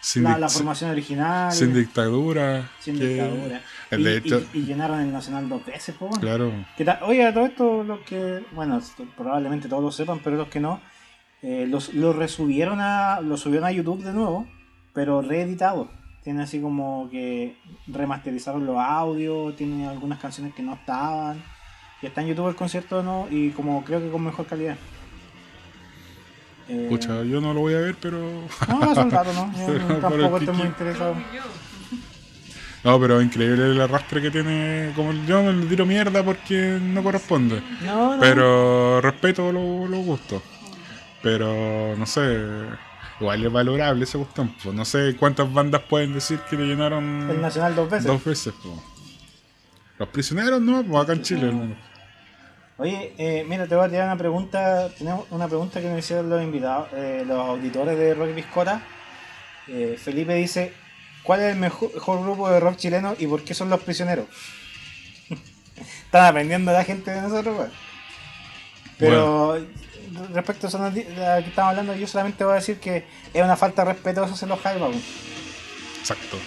[0.04, 1.50] Sin, La, formación original.
[1.50, 2.68] sin dictadura.
[2.78, 3.62] sin que- dictadura.
[3.90, 6.18] y, de hecho- y- y llenaron el Nacional dos veces, pues.
[6.18, 6.52] Claro.
[6.76, 6.98] ¿Qué tal?
[7.04, 8.78] Oye, a todo esto, los que, bueno,
[9.16, 10.78] probablemente todos lo sepan, pero los que no,
[11.40, 14.46] eh, los, los resubieron a, los subieron a YouTube de nuevo,
[14.92, 15.90] pero reeditado.
[16.22, 21.42] Tiene así como que remasterizaron los audios, tienen algunas canciones que no estaban.
[22.02, 24.76] Y está en YouTube el concierto no y como creo que con mejor calidad.
[26.68, 28.18] Eh, Pucha, yo no lo voy a ver, pero.
[28.68, 29.52] no, hace un rato, ¿no?
[29.88, 31.14] Yo tampoco estoy muy interesado.
[32.82, 34.92] No, pero es increíble el arrastre que tiene.
[34.94, 37.62] Como yo le tiro mierda porque no corresponde.
[37.82, 38.20] No, no.
[38.20, 40.42] Pero respeto los los gustos.
[41.22, 42.38] Pero no sé.
[43.20, 44.46] Igual es valorable ese gusto.
[44.62, 44.74] pues.
[44.74, 48.06] No sé cuántas bandas pueden decir que le llenaron El Nacional dos veces.
[48.06, 48.52] dos veces.
[48.62, 48.74] pues.
[49.98, 51.76] Los prisioneros no, pues acá en Chile, hermano.
[52.76, 54.88] Oye, eh, mira, te voy a tirar una pregunta.
[54.98, 58.82] Tenemos una pregunta que nos hicieron los invitados, eh, los auditores de Rock Biscota.
[59.68, 60.72] Eh, Felipe dice:
[61.22, 64.26] ¿Cuál es el mejor, mejor grupo de rock chileno y por qué son los prisioneros?
[66.04, 67.72] Están aprendiendo la gente de nosotros, weón.
[68.98, 69.58] Pero
[70.32, 73.84] respecto a a que estamos hablando, yo solamente voy a decir que es una falta
[73.84, 74.88] de respeto eso hacer los Jaiba.
[76.00, 76.38] Exacto.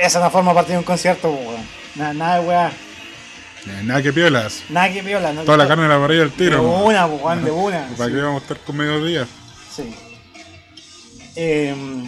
[0.00, 1.66] Esa no forma parte de un concierto, weón.
[1.94, 2.72] Nada, nada de weá.
[3.84, 4.62] Nada que piolas.
[4.70, 5.32] Nada que viola.
[5.32, 6.62] No, Toda la carne de la parrilla al De tiro.
[6.62, 6.82] pues.
[6.86, 7.86] una, weón, de una.
[7.96, 8.14] ¿Para sí.
[8.16, 9.26] qué vamos a estar con mediodía?
[9.74, 9.94] Sí.
[11.36, 12.06] Em,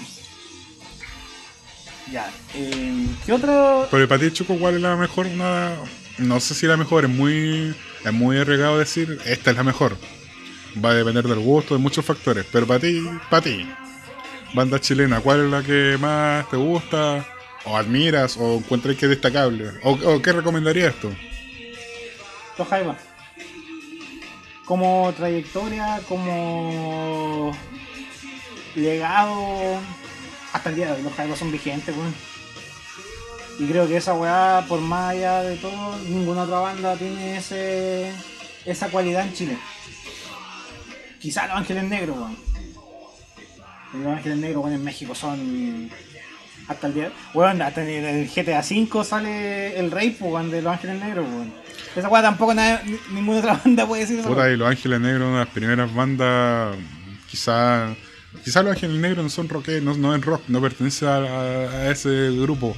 [2.11, 2.31] ya.
[2.55, 3.87] em, ¿Qué otro?
[3.91, 5.27] Pero para ti, Chuco, ¿cuál es la mejor?
[5.27, 5.75] Una...
[6.19, 9.97] No sé si la mejor, es muy, es muy arriesgado decir esta es la mejor.
[10.83, 12.45] Va a depender del gusto, de muchos factores.
[12.51, 13.67] Pero para ti, para ti,
[14.55, 17.27] banda chilena, ¿cuál es la que más te gusta?
[17.65, 18.37] ¿O admiras?
[18.39, 19.71] ¿O encuentras que es destacable?
[19.85, 21.11] ¿O, o qué recomendarías esto?
[22.59, 22.99] Los Jaivas.
[24.65, 27.53] Como trayectoria, como
[28.75, 29.81] legado.
[30.53, 32.15] Hasta el día de hoy, los Jaivas son vigentes, weón.
[33.59, 38.13] Y creo que esa weá, por más allá de todo, ninguna otra banda tiene ese
[38.65, 39.59] esa cualidad en Chile.
[41.21, 42.37] Quizá los Ángeles Negros, weón.
[43.95, 45.91] Los Ángeles Negros, weón, en México son.
[46.69, 47.13] Hasta el día.
[47.35, 51.27] Weón, hasta en el GTA V sale el rey, pues, weón, de los Ángeles Negros,
[51.29, 51.53] weón.
[51.97, 54.29] Esa weá tampoco nada- ni- ninguna otra banda puede decir eso.
[54.29, 56.77] Puta, y Los Ángeles Negros, una de las primeras bandas,
[57.31, 57.95] quizá,
[58.45, 62.31] quizá Los Ángeles Negros no son rock, no, no es rock, no pertenece a, ese
[62.41, 62.77] grupo.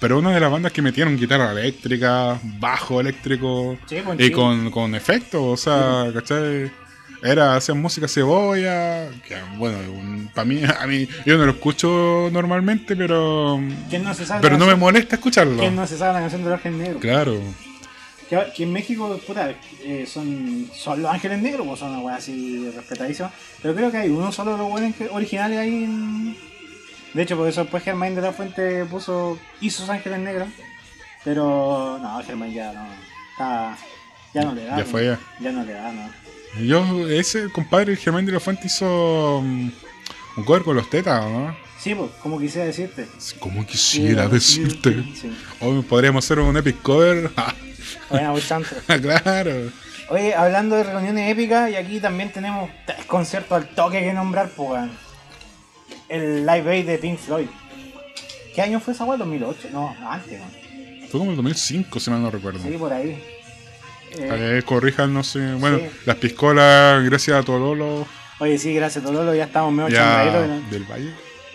[0.00, 4.94] pero una de las bandas que metieron guitarra eléctrica, bajo eléctrico Sí, y con, con
[4.94, 6.70] efectos, o sea, ¿cachai?
[7.22, 9.76] Era, hacían música cebolla, que bueno,
[10.34, 14.56] para mí, a mí, yo no lo escucho normalmente, pero ¿Quién no se sabe pero
[14.56, 15.58] no me molesta escucharlo.
[15.58, 17.02] ¿Quién no se sabe la canción de los Ángeles Negros?
[17.02, 17.38] Claro,
[18.30, 22.70] Que, que en México, puta, eh, son, son los Ángeles Negros, pues son una así
[22.70, 23.32] respetadísima.
[23.60, 26.36] Pero creo que hay uno solo de los buenos originales ahí en...
[27.12, 30.48] De hecho, por eso después Germain de la Fuente puso, hizo sus Ángeles Negros.
[31.24, 32.86] Pero no, Germain ya no.
[33.32, 33.76] Está,
[34.32, 34.78] ya no le da.
[34.78, 35.20] Ya fue ya.
[35.40, 36.08] Ya no le da, no.
[36.64, 39.70] yo, ese compadre, Germán de la Fuente, hizo mm,
[40.36, 41.56] un cover con los tetas, ¿no?
[41.80, 43.08] Sí, pues, como quisiera decirte.
[43.40, 45.02] Como quisiera decirte.
[45.14, 45.32] Sí.
[45.60, 47.30] Hoy podríamos hacer un epic cover.
[48.10, 48.68] Bueno, voy tanto.
[49.00, 49.70] claro.
[50.08, 54.48] Oye, hablando de reuniones épicas, y aquí también tenemos tres conciertos al toque que nombrar,
[54.50, 54.82] pues.
[56.08, 57.46] El Live Aid de Pink Floyd.
[58.54, 59.16] ¿Qué año fue esa weá?
[59.18, 59.70] ¿2008?
[59.72, 61.08] No, antes, weón.
[61.08, 62.58] Fue como el 2005, si mal no recuerdo.
[62.60, 63.22] Sí, por ahí.
[64.18, 65.54] Eh, Eh, corrijan, no sé.
[65.54, 65.84] Bueno, Sí.
[66.04, 68.06] las piscolas, gracias a Tololo,
[68.40, 70.24] oye, sí, gracias Tololo, ya estamos medio ya
[70.68, 71.12] del Valle,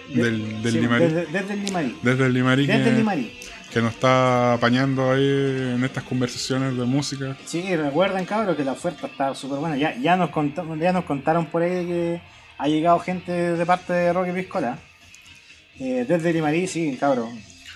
[0.08, 1.06] De- del, del sí, Limarí.
[1.06, 1.98] Desde, desde el Limarí.
[2.02, 3.40] Desde el Limarí, Desde el Limarí.
[3.76, 7.36] Que nos está apañando ahí en estas conversaciones de música.
[7.44, 9.76] Sí, recuerden, cabros, que la oferta está súper buena.
[9.76, 12.22] Ya, ya, nos contamos, ya nos contaron por ahí que
[12.58, 14.80] ha llegado gente de parte de Rocky Piscola.
[15.78, 17.28] Eh, desde Limarí, sí, cabros.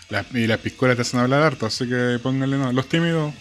[0.07, 2.71] Las- y las piscolas te hacen hablar harto, así que pónganle no.
[2.71, 3.33] Los tímidos.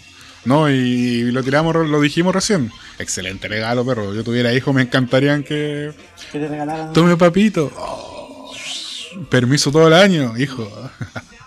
[0.44, 2.72] No, y lo tiramos, lo dijimos recién.
[2.98, 4.14] Excelente regalo, perro.
[4.14, 5.92] Yo tuviera hijos, me encantarían que.
[6.32, 6.92] Que te regalaran.
[6.92, 7.70] Tome papito.
[7.78, 8.52] Oh,
[9.30, 10.68] permiso todo el año, hijo.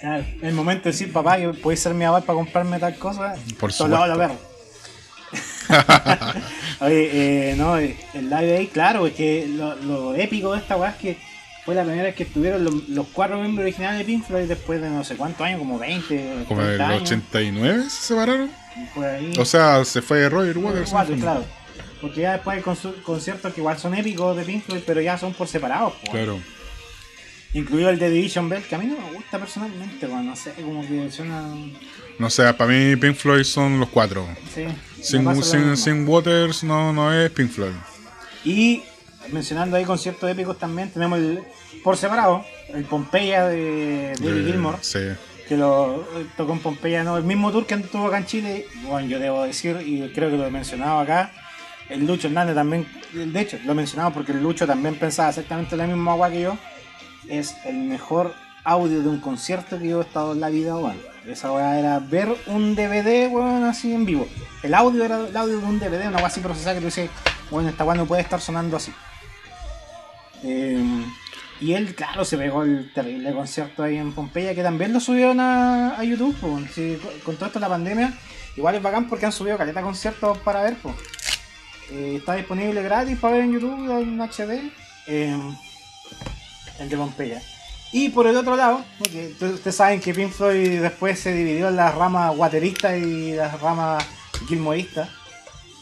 [0.00, 3.34] Claro, el momento de decir, papá, que podéis ser mi aval para comprarme tal cosa.
[3.58, 4.16] Por supuesto.
[4.16, 4.36] perro.
[6.80, 10.90] Oye, eh, no, el live ahí, claro, es que lo, lo épico de esta weá
[10.90, 11.18] es que
[11.68, 14.80] fue la primera vez que estuvieron los, los cuatro miembros originales de Pink Floyd después
[14.80, 17.02] de no sé cuántos años, como 20, Como en el 30 años.
[17.02, 18.50] 89 se separaron.
[18.94, 19.32] por ahí.
[19.38, 20.92] O sea, se fue Roger Waters.
[21.10, 21.44] El claro.
[22.00, 22.62] Porque ya después hay
[23.02, 25.92] conciertos que igual son épicos de Pink Floyd, pero ya son por separados.
[26.10, 26.38] Claro.
[27.54, 30.52] Incluido el de Division Bell, que a mí no me gusta personalmente, bueno, no sé,
[30.52, 31.48] como que suena...
[32.18, 34.26] No sé, para mí Pink Floyd son los cuatro.
[34.54, 34.66] Sí,
[35.00, 37.72] Sin, Waters no, no es Pink Floyd.
[38.44, 38.82] Y
[39.32, 41.42] mencionando ahí conciertos épicos también, tenemos el,
[41.82, 45.00] por separado, el Pompeya de David Gilmour, Sí.
[45.48, 47.16] que lo eh, tocó en Pompeya, ¿no?
[47.16, 50.36] el mismo tour que tuvo acá en Chile, bueno, yo debo decir, y creo que
[50.36, 51.32] lo he mencionado acá,
[51.88, 55.76] el Lucho Hernández también, de hecho, lo he mencionado porque el Lucho también pensaba exactamente
[55.76, 56.58] la misma agua que yo,
[57.28, 61.00] es el mejor audio de un concierto que yo he estado en la vida, weón.
[61.26, 64.28] Esa weá era ver un DVD, weón, así en vivo.
[64.62, 67.10] El audio era el audio de un DVD, una weá así procesada que tú dices,
[67.50, 68.92] bueno, esta weá no puede estar sonando así.
[70.44, 71.04] Eh,
[71.60, 75.40] y él, claro, se pegó el terrible concierto ahí en Pompeya, que también lo subieron
[75.40, 76.36] a, YouTube.
[76.72, 78.12] Sí, con- todo esto de la pandemia.
[78.56, 80.94] Igual es bacán porque han subido caleta conciertos para ver, po.
[81.90, 84.70] Eh, está disponible gratis para ver en YouTube en HD.
[85.06, 85.36] eh,
[86.78, 87.42] el de Pompeya.
[87.92, 91.94] Y por el otro lado, ustedes saben que Pink Floyd después se dividió en las
[91.94, 94.04] ramas wateristas y las ramas
[94.46, 95.08] gilmoristas.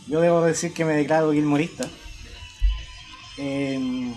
[0.06, 1.88] Yo debo decir que me declaro gilmorista.
[3.38, 4.12] Eh,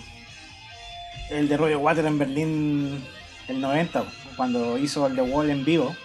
[1.32, 3.04] el de Roger Water en Berlín
[3.48, 4.06] el 90,
[4.38, 5.96] cuando hizo el The Wall en vivo,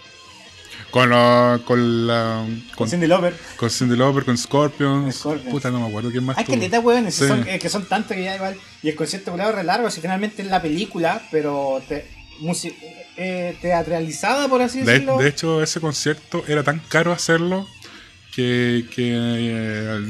[0.90, 2.44] Con, la, con la.
[2.46, 3.34] con Con, Cindy Lauper.
[3.56, 5.14] con Cindy Lauper, con Scorpions.
[5.16, 5.50] Scorpions.
[5.50, 6.38] Puta, no me acuerdo quién más.
[6.38, 7.24] Hay caleta, weón, Sí.
[7.48, 8.56] es que son tantos que ya igual.
[8.82, 12.06] Y el concierto es re largo, si finalmente es la película, pero te,
[13.16, 15.18] eh, teatralizada, por así De, decirlo.
[15.18, 17.66] de hecho, ese concierto era tan caro hacerlo
[18.34, 20.00] que, que eh,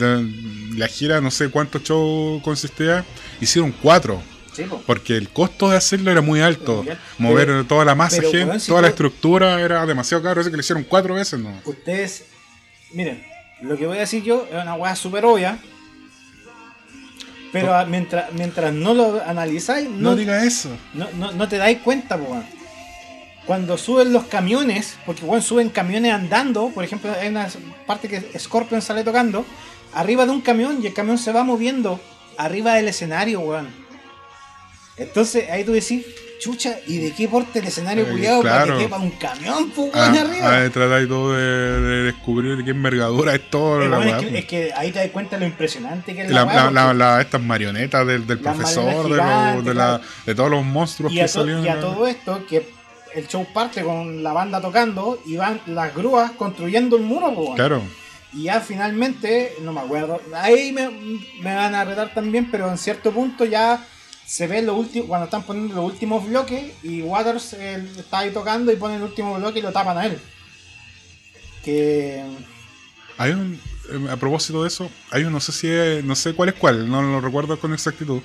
[0.77, 3.05] la gira, no sé cuántos shows consistía,
[3.40, 4.22] hicieron cuatro.
[4.55, 4.83] Sí, po.
[4.87, 6.85] Porque el costo de hacerlo era muy alto.
[7.19, 10.40] Mover Pero- toda la masa pero, gente, si toda la estructura era demasiado caro.
[10.40, 11.53] Así que le hicieron cuatro veces, ¿no?
[11.64, 12.27] Ustedes,
[12.93, 13.25] miren,
[13.62, 15.59] lo que voy a decir yo es una weá súper obvia.
[17.53, 20.71] Pero mientras, mientras no lo analizáis, No, no, diga eso.
[20.93, 22.43] no, no- no te dais cuenta, po.
[23.47, 27.49] Cuando suben los camiones, porque weón, suben camiones andando, por ejemplo, hay una
[27.87, 29.45] parte que Scorpion sale tocando,
[29.93, 32.01] arriba de un camión y el camión se va moviendo
[32.38, 33.69] arriba del escenario, weón.
[34.96, 36.04] Entonces ahí tú decís,
[36.40, 38.76] chucha, ¿y de qué porte el escenario Eh, para claro.
[38.78, 40.57] que quepa un camión, pues, Ah, arriba?
[40.64, 43.80] ah, tratáis todo de, de descubrir qué envergadura es todo.
[43.88, 44.37] La bueno, es, que, po.
[44.37, 47.40] es que ahí te das cuenta lo impresionante que es La- la, la- la- estas
[47.42, 49.04] marionetas del, del profesor, marionetas
[49.64, 51.64] de, los- gigantes, de, de todos los monstruos y, que salían.
[51.64, 52.68] y a todo esto, que
[53.14, 57.54] el show parte con la banda tocando y van las grúas construyendo el muro, weón.
[57.57, 57.83] Claro.
[58.33, 60.88] Y ya finalmente, no me acuerdo, ahí me,
[61.40, 63.85] me van a retar también, pero en cierto punto ya
[64.27, 68.31] se ve lo último, cuando están poniendo los últimos bloques y Waters eh, está ahí
[68.33, 70.19] tocando y pone el último bloque y lo tapan a él.
[71.65, 72.23] Que.
[73.19, 73.61] Hay un.
[73.91, 76.55] eh, A propósito de eso, hay un, no sé si es- no sé cuál es
[76.57, 78.21] cuál, no lo recuerdo con exactitud.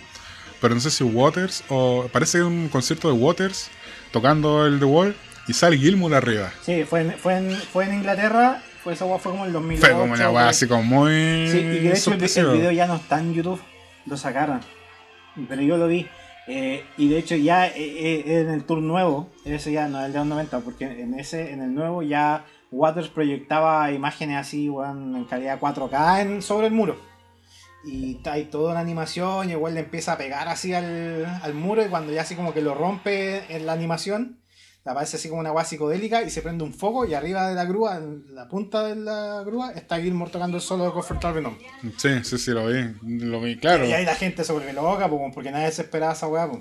[0.62, 2.10] Pero no sé si Waters o.
[2.12, 3.70] Parece que es un concierto de Waters
[4.12, 5.16] tocando el The Wall
[5.48, 6.52] y sale Gilmour arriba.
[6.66, 9.82] Sí, fue en, fue en, fue en Inglaterra, fue, esa fue como el 2008.
[9.86, 11.12] Fue como una por- así como muy.
[11.50, 13.62] Sí, y de hecho el, el video ya no está en YouTube,
[14.06, 14.60] lo sacaron.
[15.48, 16.08] Pero yo lo vi.
[16.48, 20.08] eh, y de hecho ya eh, eh, en el tour nuevo, ese ya no es
[20.08, 24.70] el de los 90, porque en ese, en el nuevo ya Waters proyectaba imágenes así,
[24.70, 26.98] weón, en calidad 4K en- sobre el muro.
[27.86, 31.86] Y ahí toda una animación y igual le empieza a pegar así al, al muro
[31.86, 34.38] y cuando ya así como que lo rompe en la animación,
[34.89, 37.65] aparece así como una agua psicodélica y se prende un foco y arriba de la
[37.65, 41.58] grúa, en la punta de la grúa, está Gilmore tocando el solo de Comfortable Venom.
[41.97, 42.93] Sí, sí, sí, lo vi.
[43.04, 43.86] Lo vi, claro.
[43.86, 46.47] Y ahí la gente se vuelve loca, po, porque nadie se esperaba esa weá.
[46.49, 46.60] po.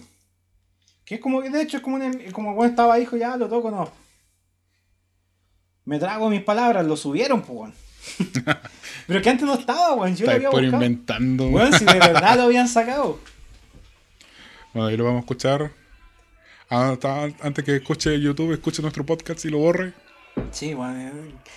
[1.05, 3.37] Que es como que de hecho es como una, como cuando estaba ahí, dijo ya
[3.37, 3.91] lo toco, no.
[5.85, 7.73] Me trago mis palabras, lo subieron, pues.
[9.07, 10.15] Pero que antes no estaba, weón.
[10.15, 10.83] Yo lo Estáis había por buscado.
[10.85, 11.49] inventando.
[11.49, 13.19] Weón, si de verdad lo habían sacado.
[14.75, 15.71] Bueno, ahí lo vamos a escuchar.
[16.71, 19.93] Ah, está- antes que escuche YouTube, escuche nuestro podcast y lo borre.
[20.53, 21.13] Sí, eh,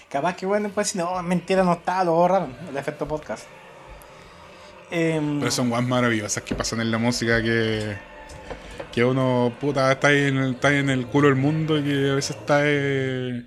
[0.10, 2.56] Capaz que bueno, después si no, mentira, no estaba, lo borraron.
[2.70, 3.44] El efecto podcast.
[4.90, 7.96] Em, Pero son guas maravillosas que pasan en la música que.
[8.92, 12.12] Que uno, puta, está ahí en el, está en el culo del mundo y que
[12.12, 13.46] a veces está eh,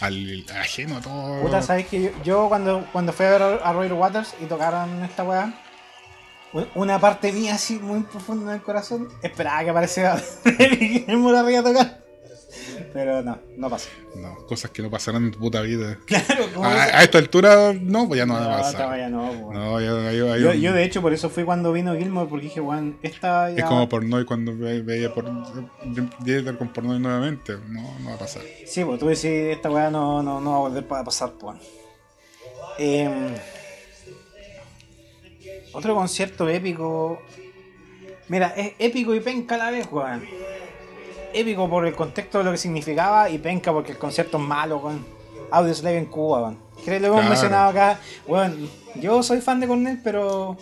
[0.00, 1.42] al, ajeno a todo.
[1.42, 5.02] Puta, ¿sabes que yo, yo cuando, cuando fui a ver a Roger Waters y tocaron
[5.02, 5.52] esta weá,
[6.74, 11.62] una parte mía así muy profunda en el corazón esperaba que apareciera Guillermo arriba a
[11.64, 12.06] tocar.
[12.92, 13.88] Pero no, no pasó.
[14.14, 15.98] No, cosas que no pasarán en tu puta vida.
[16.06, 19.10] Claro, A, esta altura, no, pues ya no, van a pasar.
[19.10, 19.52] no, po.
[19.52, 22.44] No, ya, ya- ya- yo, yo de hecho por eso fui cuando vino Gilmore porque
[22.44, 23.58] dije, weón, esta ya...
[23.58, 25.24] Es como porno y cuando ve- veía por
[26.20, 27.54] Dieter con porno nuevamente.
[27.68, 28.42] No, no va a pasar.
[28.66, 31.56] Sí, pues tú decís, esta weá no, no, no va a volver a pasar, pues.
[32.78, 33.34] Em,
[35.76, 37.20] otro concierto épico.
[38.28, 40.24] Mira, es épico y penca a la vez, weón.
[41.32, 44.78] Épico por el contexto de lo que significaba y penca porque el concierto es malo,
[44.78, 45.04] weón.
[45.50, 46.58] Audio Slave en Cuba, weón.
[46.84, 47.30] Que lo hemos Claro.
[47.30, 47.98] mencionado acá.
[48.26, 50.56] Weón, yo soy fan de Cornell, pero.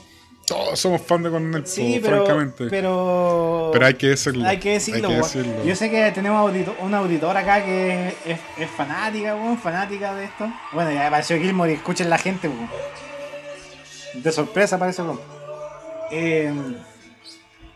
[0.47, 2.17] Todos somos fan de Cornel, Sí, po, pero.
[2.27, 2.67] francamente.
[2.69, 3.71] Pero.
[3.73, 4.47] Pero hay que decirlo.
[4.47, 5.23] Hay que decirlo, Hay que weón.
[5.23, 5.65] decirlo.
[5.65, 10.25] Yo sé que tenemos audito- una auditora acá que es, es fanática, weón, fanática de
[10.25, 10.47] esto.
[10.73, 12.69] Bueno, ya apareció Gilmore y escuchen la gente, weón.
[14.15, 15.21] De sorpresa aparece, weón.
[16.11, 16.53] Eh,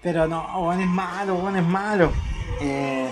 [0.03, 2.13] pero no, weón, es malo, weón, es malo.
[2.61, 3.09] Eh,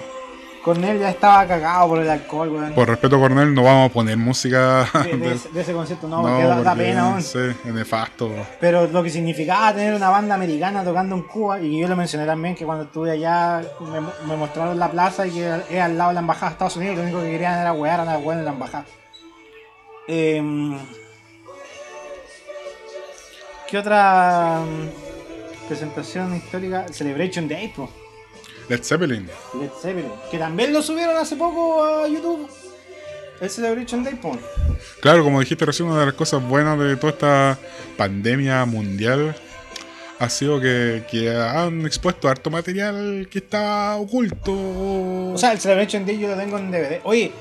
[0.63, 2.73] Cornell ya estaba cagado por el alcohol, weón.
[2.75, 6.23] Por respeto a Cornel, no vamos a poner música De, ese, de ese concierto, no,
[6.23, 7.23] porque da, da pena, weón.
[7.23, 8.31] Sí, es nefasto.
[8.61, 12.27] Pero lo que significaba tener una banda americana tocando en Cuba, y yo lo mencioné
[12.27, 16.11] también, que cuando estuve allá me, me mostraron la plaza y que es al lado
[16.11, 18.39] de la embajada de Estados Unidos, lo único que querían era wear a la weá
[18.39, 18.87] en la embajada.
[20.09, 20.79] Em,
[23.69, 26.87] ¿Qué otra mm, presentación histórica?
[26.93, 27.91] Celebration Day, po,
[28.69, 29.29] Led Zeppelin.
[29.61, 32.49] Led Zeppelin, que también lo subieron hace poco a YouTube.
[33.41, 34.37] El Celebration Day, po.
[35.01, 37.59] Claro, como dijiste recién, una de las cosas buenas de toda esta
[37.97, 39.37] pandemia mundial
[40.19, 44.53] ha sido que, que han expuesto harto material que está oculto.
[44.53, 47.01] O sea, el Celebration Day yo lo tengo en DVD.
[47.05, 47.33] Oye,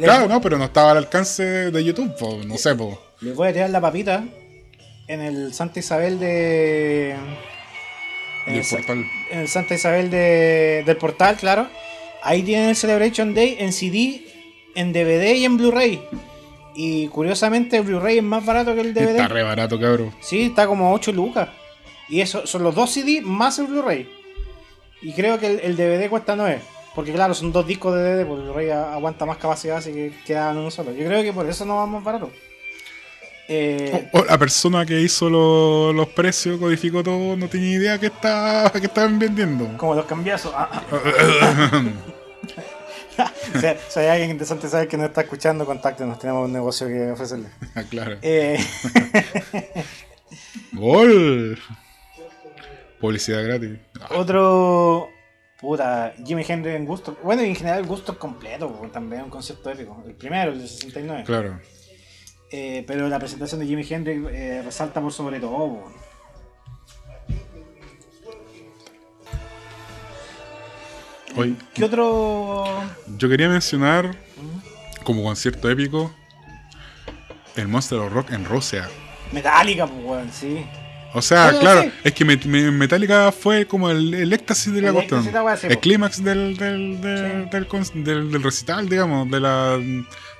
[0.00, 3.00] claro, no, pero no estaba al alcance de YouTube, po, no sé, po.
[3.20, 4.22] Les voy a tirar la papita
[5.08, 7.16] en el Santa Isabel de.
[8.46, 9.04] En el, portal.
[9.30, 11.66] en el Santa Isabel de, del portal, claro.
[12.22, 14.24] Ahí tienen el Celebration Day en CD,
[14.74, 16.02] en DVD y en Blu-ray.
[16.74, 19.10] Y curiosamente el Blu-ray es más barato que el DVD.
[19.10, 20.14] Está re barato, cabrón.
[20.20, 21.48] Sí, está como 8 lucas.
[22.08, 24.08] Y eso son los dos CD más el Blu-ray.
[25.02, 26.60] Y creo que el, el DVD cuesta 9.
[26.94, 30.12] Porque claro, son dos discos de DVD, porque el Blu-ray aguanta más capacidad, así que
[30.26, 30.92] queda en uno solo.
[30.92, 32.30] Yo creo que por eso no va más barato.
[33.50, 37.98] Eh, O- o la persona que hizo lo- los precios, codificó todo, no tenía idea
[37.98, 39.74] que, está, que estaban vendiendo.
[39.78, 40.52] Como los cambiazos.
[40.54, 40.82] Ah,
[43.54, 46.18] si, si hay alguien interesante sabe que nos está escuchando, contáctenos.
[46.18, 47.48] Tenemos un negocio que ofrecerle.
[47.74, 48.16] Ah, claro.
[48.22, 48.58] Eh,
[50.72, 51.58] ¡Gol!
[53.00, 53.78] Publicidad gratis.
[54.00, 55.08] Ah, otro.
[55.60, 57.16] Puta, Jimi Hendrix en gusto.
[57.22, 60.02] Bueno, y en general gusto completo, también un concepto épico.
[60.06, 61.24] El primero, el de 69.
[61.26, 61.58] claro.
[62.50, 65.84] Eh, pero la presentación de Jimi Hendrix eh, resalta por sobre todo.
[71.36, 72.64] Oye, ¿Qué otro.?
[73.16, 74.16] yo quería mencionar
[75.04, 76.12] como concierto épico
[77.56, 78.88] el Monster of Rock en Rusia.
[79.32, 80.64] Metallica, pues, weón, sí.
[81.14, 84.92] O sea, claro, es que Met- Me- Metallica fue como el, el éxtasis de la
[84.92, 85.26] cuestión.
[85.64, 88.02] el clímax del, del, del, Sí.
[88.02, 89.78] del- del recital, digamos, de la,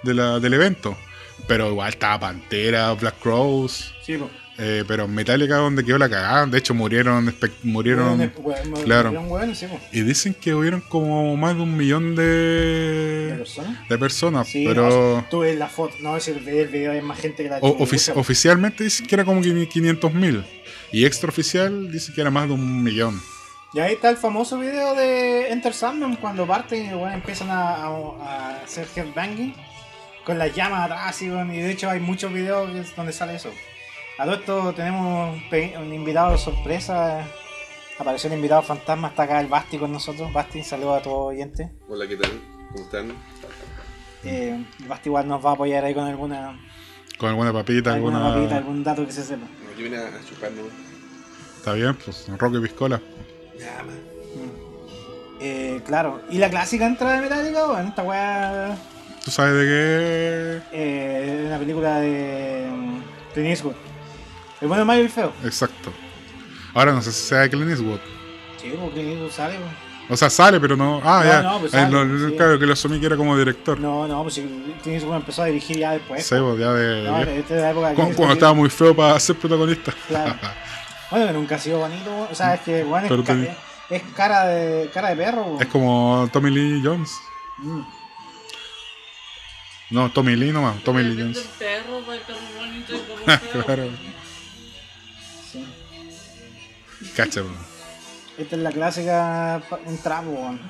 [0.02, 0.96] de la, del evento.
[1.46, 3.94] Pero igual estaba Pantera, Black Crows.
[4.04, 4.28] Sí, po.
[4.58, 6.46] eh, pero Metallica donde quedó la cagada.
[6.46, 7.32] De hecho, murieron.
[7.62, 9.12] murieron Hueones, hue- claro.
[9.54, 12.22] sí, y dicen que hubieron como más de un millón ¿De
[13.28, 13.88] de, personas?
[13.88, 14.48] de personas.
[14.48, 14.88] Sí, pero.
[15.18, 15.94] no, tuve la foto.
[16.00, 19.06] No, ese el video, el video hay más gente que la O- ofici- oficialmente dicen
[19.06, 20.44] que era como 500 mil.
[20.90, 23.20] Y extraoficial dice que era más de un millón.
[23.74, 27.74] Y ahí está el famoso video de Enter Sandman cuando parten y bueno, empiezan a,
[27.84, 27.88] a-
[28.22, 29.54] a hacer headbanging
[30.28, 33.50] con las llamas atrás y, bueno, y de hecho hay muchos videos donde sale eso.
[34.18, 37.26] A todo esto tenemos un, invitado de sorpresa.
[37.98, 40.30] Apareció el invitado fantasma, está acá el Basti con nosotros.
[40.30, 41.70] Basti, saludos a todos oyentes.
[41.88, 42.30] Hola, ¿qué tal?
[42.72, 43.12] ¿Cómo están?
[44.22, 46.60] Eh, el Basti igual nos va a apoyar ahí con alguna,
[47.16, 48.34] Con alguna papita, alguna alguna.
[48.34, 49.46] papita, algún dato que se sepa.
[49.72, 50.64] Aquí viene a chupar, ¿no?
[51.56, 53.00] Está bien, pues, Roque Piscola.
[53.58, 53.96] Ya, man.
[54.34, 55.40] Mm.
[55.40, 58.76] Eh, claro, y la clásica entrada de Metallica, bueno, esta weá
[59.28, 60.62] ¿Tú sabes de qué?
[60.72, 63.00] eh, una película de mm,
[63.34, 63.74] Clint Eastwood.
[64.62, 65.34] El bueno, malo y el feo.
[65.44, 65.92] Exacto.
[66.72, 67.98] Ahora no sé si sea de Clint Eastwood.
[68.56, 69.56] Sí, porque Clint Eastwood sale.
[69.58, 69.70] pues.
[70.10, 71.02] O sea, sale, pero no.
[71.04, 71.42] Ah, No, ya.
[71.42, 72.36] no, pues sale, lo- sí.
[72.38, 73.78] Claro, que lo asumí que era como director.
[73.78, 76.24] No, no, pues si Clint Eastwood empezó a dirigir ya después.
[76.26, 77.02] Sí, pues, ya de.
[77.04, 77.30] no, viejo.
[77.32, 79.92] esta es la época de cuando, estaba muy feo para ser protagonista.
[80.08, 80.34] Claro.
[81.10, 82.28] Bueno, nunca ha sido bonito.
[82.30, 83.36] O sea, es que bueno, ca-
[83.90, 85.58] es cara de cara de perro.
[85.60, 87.10] es como Tommy Lee Jones.
[87.58, 87.80] Mm.
[89.90, 90.82] No, Tommy Lee nomás.
[90.84, 91.36] Tommy Lee Jones.
[91.36, 93.88] del perro, el perro bonito y el perro claro.
[95.52, 95.64] Sí.
[97.16, 97.54] Cacha, pues.
[98.38, 99.62] Esta es la clásica
[100.02, 100.60] trapo, weón.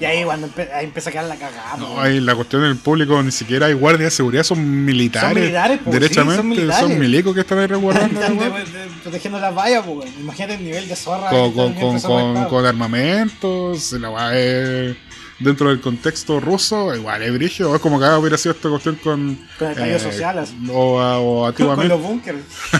[0.00, 1.76] Y ahí cuando empe- ahí empieza a quedar la cagada.
[1.78, 5.30] No, hay la cuestión del público, ni siquiera hay guardias de seguridad, son militares.
[5.32, 6.98] Son militares, pues, sí, derechamente, son militares.
[6.98, 8.20] milicos que están ahí resguardando.
[8.20, 8.50] Están weá.
[8.50, 10.14] de- de- protegiendo las vallas, pues, weón.
[10.20, 11.30] Imagínate el nivel de zorra.
[11.30, 14.96] con, con, con, con, armamentos, la weá es-
[15.38, 19.30] dentro del contexto ruso, igual es brígido, es como que hubiera sido esta cuestión con...
[19.32, 20.56] eh, Con el estallido social, así.
[20.70, 22.38] O, o Con antiguamente, los bunkers.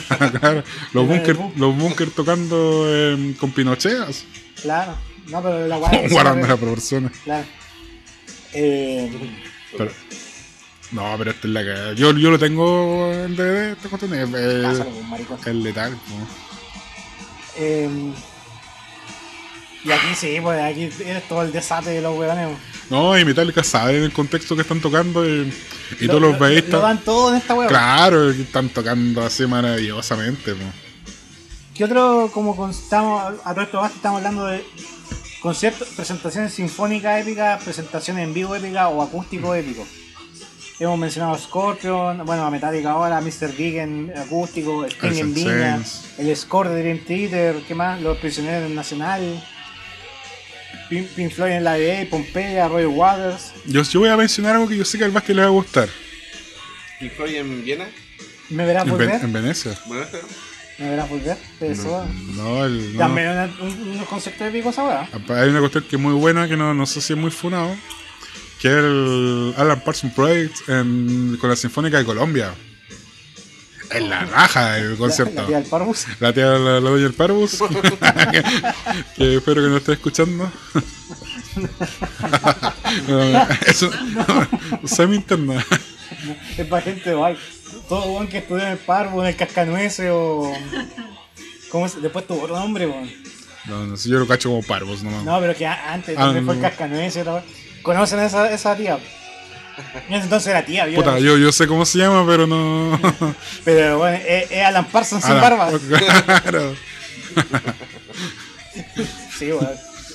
[0.40, 4.26] claro, los Con el bunkers tocando eh, con Pinochet, así,
[4.62, 4.96] Claro.
[5.28, 6.08] No, pero la guardia.
[6.10, 7.12] guardando las proporciones.
[7.24, 7.44] Claro.
[8.52, 9.10] Eh,
[9.76, 9.90] Pero-
[10.92, 11.94] no, pero esta es la que...
[11.96, 15.38] Yo, yo lo tengo en DVD, esta cuestión, es, es- pásalo, pues, maricón.
[15.44, 15.90] es letal.
[15.92, 16.26] ¿no?
[17.58, 17.88] Eh,
[19.86, 22.48] y aquí sí, pues aquí es todo el desate de los weones.
[22.90, 25.52] No, y Metallica sabe en el contexto que están tocando y,
[26.00, 26.68] y Lo- todos los lo- veis...
[26.68, 27.68] Lo dan todo en esta weá.
[27.68, 30.54] Claro, que están tocando así maravillosamente.
[30.54, 30.64] po.
[31.74, 34.64] ¿Qué otro, como con- estamos, a todo esto basta, estamos hablando de
[35.40, 39.86] conciertos, presentaciones sinfónicas épicas, presentaciones en vivo épicas o acústico épico?
[40.78, 43.50] Hemos mencionado a Scorpion, bueno, a Metallica ahora, Mr.
[43.56, 45.80] Big en acústico, Sting en Viña,
[46.18, 48.00] el score de Dream Theater, ¿qué más?
[48.02, 49.42] Los Prisioneros Nacional,
[50.88, 54.68] Pink, Pink Floyd en la EA, Pompeya, Roy Waters, Yo, yo voy a mencionar algo
[54.68, 55.88] que yo sé que al Basti le va a gustar.
[57.00, 57.86] ¿Y Floyd en Viena?
[58.50, 59.08] ¿me verás En, volver?
[59.08, 59.78] Ven- en Venecia.
[60.78, 61.36] ¿Me verás volver?
[61.58, 62.06] De eso,
[62.36, 63.06] No, el, no.
[63.60, 65.08] Un- unos conceptos épicos weá.
[65.40, 67.74] Hay una cuestión que es muy buena, que no, no sé si es muy funado,
[68.60, 72.54] que es el Alan Parsons Project en- con la Sinfónica de Colombia.
[73.90, 75.42] Es la raja el concierto.
[75.42, 76.06] La, tía del Parvus.
[76.20, 78.42] La tía, la, la doña del Parvus, que,
[79.16, 80.50] que espero que no esté escuchando.
[83.08, 83.90] No, Eso,
[84.84, 85.64] semi interna.
[86.56, 87.38] Es para gente igual.
[87.88, 90.52] Todo weón que estudió en el Parvo, en el Cascanueces o.
[92.02, 93.10] Después tuvo otro nombre, weón.
[93.66, 95.24] No, no sé, yo lo cacho como Parvus nomás.
[95.24, 96.66] No, pero que antes Ah, también fue no.
[96.66, 97.44] el vez.
[97.82, 98.98] ¿Conocen a esa, esa tía?
[100.08, 102.98] En ese entonces era tía, yo, yo sé cómo se llama, pero no.
[103.64, 105.70] Pero bueno, es, es Alan Parsons sin Ah, barba.
[105.78, 106.74] Claro,
[109.38, 109.50] Sí.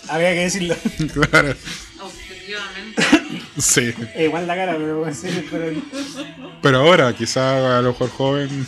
[0.10, 0.76] Había que decirlo.
[1.14, 1.56] claro.
[2.02, 3.04] Objetivamente.
[3.58, 3.94] Sí.
[4.16, 5.72] Eh, igual la cara, pero bueno, sí, pero.
[6.62, 8.68] Pero ahora, quizá a lo mejor joven,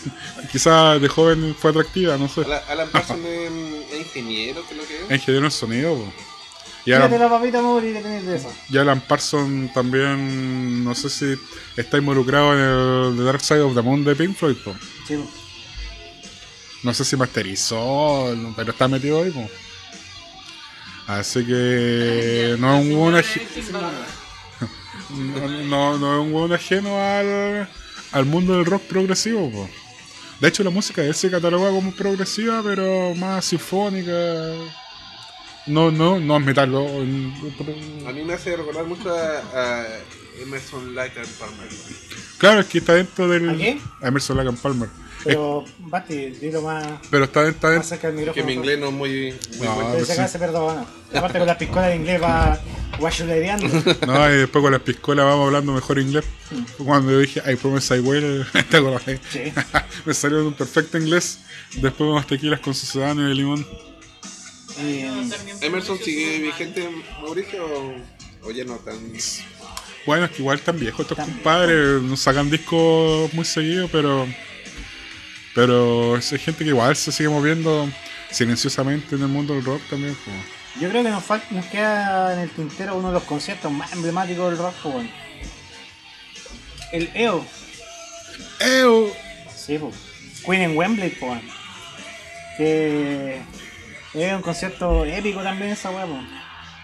[0.52, 2.42] quizá de joven fue atractiva, no sé.
[2.42, 5.12] Alan, Alan Parsons es, ingeniero, lo que es.
[5.12, 6.14] Ingeniero en sonido, po.
[6.86, 11.36] Y Alan, la papita Mori que de y Alan Parsons también, no sé si
[11.78, 14.76] está involucrado en el The Dark Side of the Moon de Pink Floyd, po.
[15.08, 15.18] Sí.
[16.84, 19.50] No sé si masterizó, pero está metido ahí, po.
[21.08, 23.16] Así que no es un buen
[25.70, 27.70] no, no es un buen ajeno al,
[28.12, 29.70] al mundo del rock progresivo, po.
[30.42, 34.12] De hecho, la música de él se cataloga como progresiva, pero más sinfónica.
[35.66, 36.72] No, no, no es metal.
[36.72, 39.86] no, A mí me hace recordar mucho a, a
[40.42, 41.68] Emerson Lake and Palmer.
[42.38, 43.50] Claro, es que está dentro del.
[43.50, 43.80] ¿A qué?
[44.02, 44.90] a Emerson Lake and Palmer.
[45.24, 48.34] Pero, Basti, dilo más, Pero está, está cerca del micrófono.
[48.34, 50.06] Que mi inglés no es muy, muy No, bueno.
[50.06, 50.14] Sí.
[50.28, 50.86] se perdona.
[51.14, 52.60] Aparte con las piscolas de inglés va.
[54.06, 56.26] No, y después con las piscolas vamos hablando mejor inglés.
[56.78, 59.04] Cuando yo dije I promise I will, ¿te acordás?
[59.32, 59.52] Sí.
[60.06, 61.40] Me salió en un perfecto inglés.
[61.82, 63.66] Después unas tequilas con sucedáneo de limón.
[64.80, 65.30] Eh,
[65.62, 66.90] ¿Emerson sigue vigente,
[67.22, 67.66] Mauricio?
[67.66, 68.98] O, o ya no tan.?
[70.06, 74.28] Bueno, es que igual tan viejos estos compadres, no sacan discos muy seguido, pero.
[75.56, 77.88] Pero es gente que igual se sigue moviendo
[78.32, 80.18] silenciosamente en el mundo del rock también.
[80.82, 83.94] yo creo que nos, falta, nos queda en el tintero uno de los conciertos más
[83.94, 84.74] emblemáticos del rock.
[86.92, 87.46] El EO.
[88.60, 89.14] ¡Eo!
[89.56, 89.96] Sí, pues.
[90.44, 91.42] Queen en Wembley, pues.
[92.58, 93.42] Que
[94.14, 96.06] es un concierto épico también esa weá.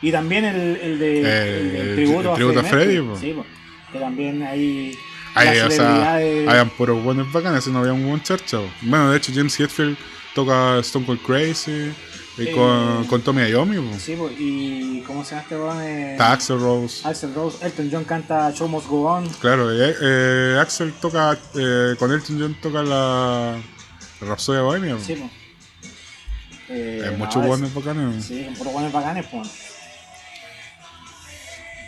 [0.01, 3.09] Y también el, el de Eh, el, tributo, tri- tributo a Freddie, Mercury.
[3.13, 3.19] po.
[3.19, 3.47] Sí, pues.
[3.91, 4.97] Que también hay
[5.36, 8.57] o sea, hayan puros buenos bacanes, no había un buen charcha.
[8.57, 8.69] po.
[8.82, 9.97] Bueno, de hecho, James Hetfield
[10.34, 11.91] toca Stone Cold Crazy
[12.38, 13.75] y Eh, con, con Tommy Iommi.
[13.77, 13.99] po.
[13.99, 14.34] Sí, pues.
[14.39, 15.82] Y ¿cómo se llama este weón?
[15.82, 17.07] Eh, Está Axel Rose.
[17.07, 19.27] Axel Rose, Elton John canta Show Must Go On.
[19.41, 23.57] Claro, eh, Axel toca, eh, con Elton John toca la,
[24.21, 24.95] Rhapsody Bohemia.
[24.95, 25.03] po.
[25.03, 25.32] Sí, pues.
[26.70, 28.26] Eh, Hay muchos es- buenos bacanes.
[28.26, 29.47] Sí, puros buenos bacanes, pues.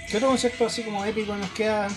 [0.10, 1.88] ¿Qué otro concierto así como épico nos queda?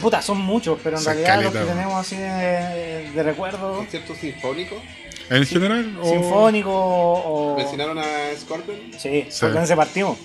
[0.00, 4.80] Puta, son muchos, pero en realidad los que tenemos así de, de recuerdo, ¿Concierto sinfónico?
[5.28, 7.56] En general, o- sinfónico o...
[7.56, 8.04] ¿Mencionaron a
[8.40, 8.78] Scorpion?
[8.98, 10.16] Sí, en ese partimos.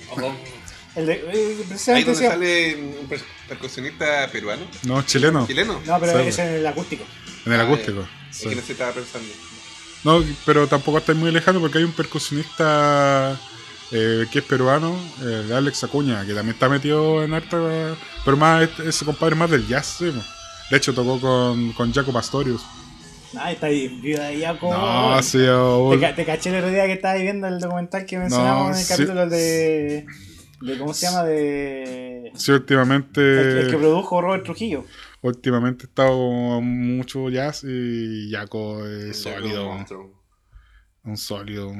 [0.95, 5.45] El de, eh, Ahí donde sale un per- percusionista peruano, No, chileno.
[5.45, 5.81] chileno.
[5.85, 6.27] No, pero Sí.
[6.29, 7.03] es en el acústico.
[7.45, 8.07] En el Ah, acústico.
[8.31, 8.49] Es sí.
[8.49, 9.27] que no se estaba pensando.
[10.05, 13.37] No, pero tampoco está muy lejano porque hay un percusionista
[13.91, 14.95] eh, que es peruano,
[15.53, 17.57] Alex Acuña, que también está metido en harta.
[18.23, 20.13] Pero más este- ese compadre más del jazz, sí.
[20.69, 22.63] De hecho, tocó con, con Jaco Pastorius.
[23.37, 24.73] Ah, está viva ahí ya como...
[24.73, 28.05] No, sí, oh, Te, ca- te caché el otro día que estabas viendo el documental
[28.05, 28.93] que mencionamos en el sí.
[28.93, 30.05] capítulo de,
[30.61, 30.77] de...
[30.79, 31.23] ¿Cómo se llama?
[31.25, 32.31] De...
[32.35, 33.19] sí, últimamente.
[33.21, 34.85] El, el que produjo Robert Trujillo.
[35.25, 39.85] Últimamente he estado mucho jazz y Jaco es como sólido.
[41.03, 41.73] Un sólido.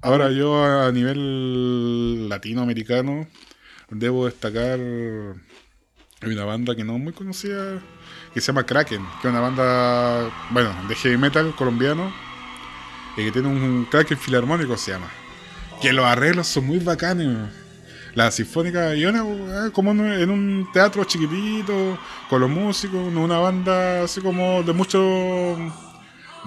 [0.00, 3.26] Ahora yo a nivel latinoamericano
[3.90, 7.82] debo destacar una banda que no es muy conocida
[8.32, 12.14] que se llama Kraken, que es una banda, bueno, de heavy metal colombiano
[13.16, 15.10] y que tiene un Kraken filarmónico se llama.
[15.82, 17.63] Que los arreglos son muy bacanes.
[18.14, 19.22] La sinfónica y una,
[19.66, 21.98] eh, como en un- teatro chiquitito,
[22.28, 25.00] con los músicos, una banda así como de mucho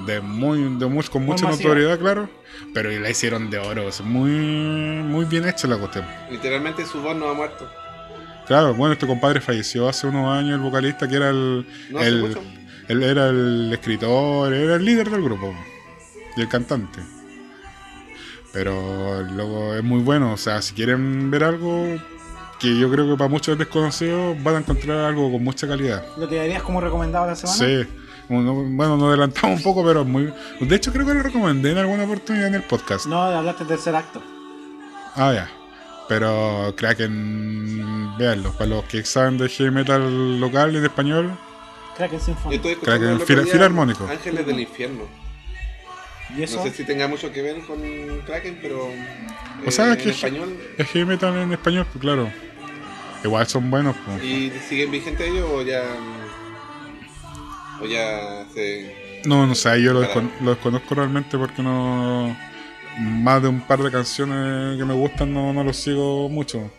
[0.06, 2.30] de muy, de mucho, con mucha notoriedad, claro,
[2.74, 6.06] pero la hicieron de oro, es muy, muy bien hecha la cuestión.
[6.30, 7.68] Literalmente su voz no ha muerto.
[8.46, 12.38] Claro, bueno, este compadre falleció hace unos años, el vocalista que era el, No el-
[12.88, 15.54] él era el escritor, era el líder del grupo
[16.38, 17.02] y el cantante.
[18.54, 21.98] Pero luego es muy bueno, o sea, si quieren ver algo
[22.60, 26.04] que yo creo que para muchos desconocidos van a encontrar algo con mucha calidad.
[26.18, 27.58] ¿Lo te darías como recomendado la semana?
[27.58, 27.88] Sí.
[28.30, 30.34] Bueno, nos adelantamos un poco, pero es muy.
[30.60, 33.06] De hecho, creo que lo recomendé en alguna oportunidad en el podcast.
[33.06, 34.22] No, hablaste del tercer acto.
[35.16, 35.50] Ah, ya.
[36.10, 38.52] Pero Kraken, véanlo.
[38.54, 41.38] Para los que saben de heavy metal local en español,
[41.96, 42.20] Kraken
[42.52, 44.08] estoy Kraken, filarmónico.
[44.08, 45.04] Ángeles del Infierno.
[46.36, 46.58] ¿Y eso?
[46.58, 47.80] No sé si tenga mucho que ver con
[48.26, 48.90] Kraken, pero.
[49.66, 50.58] O sea, eh, que- en español.
[50.78, 52.30] es heavy metal en español, pues claro.
[53.24, 54.24] Igual son buenos, pues.
[54.24, 55.84] ¿Y siguen vigentes ellos o ya.
[57.82, 59.22] o ya se.
[59.26, 62.36] No, no sé, yo lo, Para- descon- lo desconozco realmente porque no.
[63.00, 66.72] Más de un par de canciones que me gustan no, no los sigo mucho.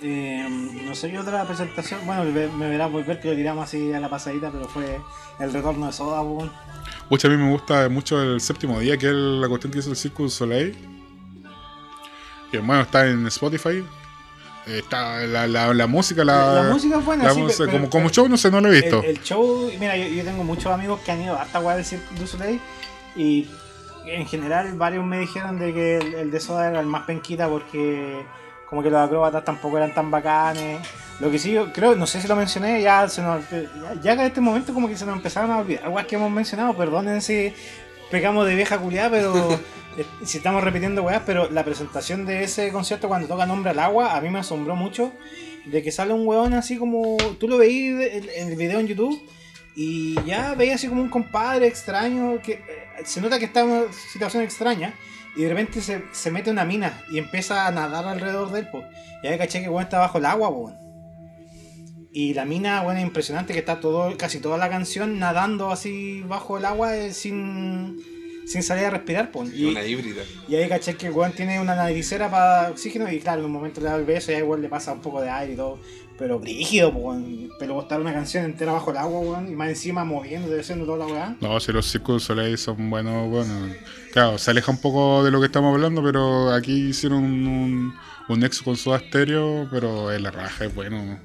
[0.00, 0.46] Eh,
[0.84, 2.00] no sé qué otra presentación.
[2.06, 5.00] Bueno, me, verás volver que lo tiramos así a la pasadita, pero fue
[5.40, 6.22] el retorno de Soda.
[7.08, 9.90] Pucha, a mí me gusta mucho el séptimo día, que es la cuestión que hizo
[9.90, 10.76] el Circus Soleil.
[12.52, 13.84] Que bueno, está en Spotify.
[14.66, 18.10] Está la, la, la música, la, música es buena, sí, música- pero- como, pero- como
[18.10, 18.98] show no sé, no lo he visto.
[19.02, 21.74] El, el show, mira, yo, yo tengo muchos amigos que han ido a esta weá
[21.74, 22.60] del Cirque du Soleil
[23.16, 23.48] y
[24.04, 27.48] en general varios me dijeron de que el, el de Soda era el más penquita
[27.48, 28.26] porque
[28.68, 30.80] como que los acróbatas tampoco eran tan bacanes.
[31.20, 33.42] Lo que sí, yo creo, no sé si lo mencioné, ya se nos,
[34.02, 36.74] ya, en este momento como que se nos empezaron a olvidar weas que hemos mencionado,
[36.74, 37.52] perdonen si
[38.10, 39.52] pecamos de vieja culiada, pero
[39.98, 43.78] eh, si estamos repitiendo weas, pero la presentación de ese concierto cuando toca Nombre al
[43.80, 45.12] Agua a mí me asombró mucho
[45.64, 47.16] de que sale un weón así como.
[47.38, 49.20] Tú lo veís en, el video en YouTube
[49.74, 52.62] y ya veías así como un compadre extraño que eh,
[53.04, 54.94] se nota que está en una situación extraña
[55.36, 58.68] y de repente se, se mete una mina y empieza a nadar alrededor de él.
[58.68, 58.84] po.
[59.22, 60.72] Y ahí caché que weón está bajo el agua, po.
[62.12, 66.22] Y la mina, bueno, es impresionante que está todo, casi toda la canción nadando así
[66.22, 67.98] bajo el agua eh, sin,
[68.46, 69.30] sin salir a respirar.
[69.30, 69.54] Pues.
[69.54, 70.22] Y, Una híbrida.
[70.48, 73.52] y ahí caché que el weón tiene una naricera para oxígeno y claro, en un
[73.52, 75.78] momento le da el beso y ahí le pasa un poco de aire y todo.
[76.18, 77.18] Pero brígido, pues.
[77.60, 80.98] Pero estar una canción entera bajo el agua, weón, y más encima moviendo, haciendo toda
[80.98, 81.36] la weá.
[81.40, 83.72] No, si los Circus du Soleil son buenos, bueno.
[84.12, 87.94] Claro, se aleja un poco de lo que estamos hablando, pero aquí hicieron un,
[88.28, 91.20] un nexo con Soda Stereo, pero es la raja, es bueno.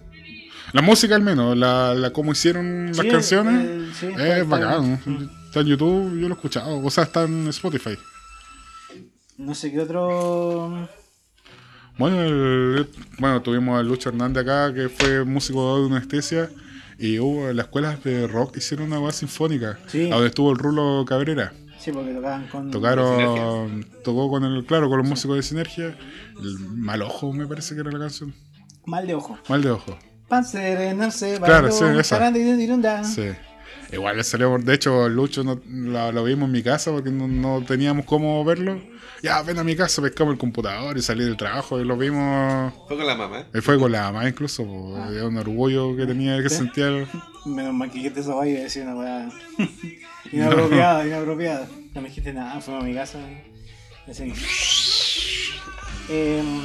[0.74, 4.44] La música al menos, la, la cómo hicieron las Sí, canciones, el- sí, es está
[4.44, 5.00] bacán.
[5.06, 5.30] bien.
[5.46, 7.96] Está en YouTube, yo lo he escuchado, o sea, está en Spotify.
[9.38, 10.88] No sé qué otro.
[11.98, 12.90] Bueno, el-
[13.20, 16.50] bueno, tuvimos a Lucho Hernández acá, que fue músico de anestesia,
[16.98, 20.08] y hubo en las escuelas de rock hicieron una base sinfónica, Sí.
[20.10, 21.54] a donde estuvo el Rulo Cabrera.
[21.80, 22.72] Sí, porque tocaban con.
[22.72, 25.98] Tocaron, tocó con el, claro, con los músicos de Sinergia.
[26.42, 28.34] El Mal Ojo, me parece que era la canción.
[28.86, 29.38] Mal de ojo.
[29.50, 29.98] Mal de Ojo.
[30.30, 32.34] Pan serenarse, Claro, bailó, sí, esa.
[33.04, 33.24] Sí.
[33.94, 37.28] Igual le salió, de hecho, Lucho no, lo, lo vimos en mi casa porque no,
[37.28, 38.80] no teníamos cómo verlo.
[39.22, 42.74] Ya, ven a mi casa, pescamos el computador y salí del trabajo y lo vimos.
[42.88, 43.46] Fue con la mamá.
[43.54, 46.56] Él fue con la mamá incluso, po, era un orgullo que tenía, que ¿Sí?
[46.58, 46.88] sentía.
[46.88, 47.08] el-
[47.46, 49.30] Menos mal que dijiste eso vaya y decir una weá
[50.32, 51.68] inapropiada, inapropiada.
[51.94, 53.20] No me dijiste nada, fuimos a mi casa.
[54.08, 54.34] y Así.
[56.10, 56.62] Em,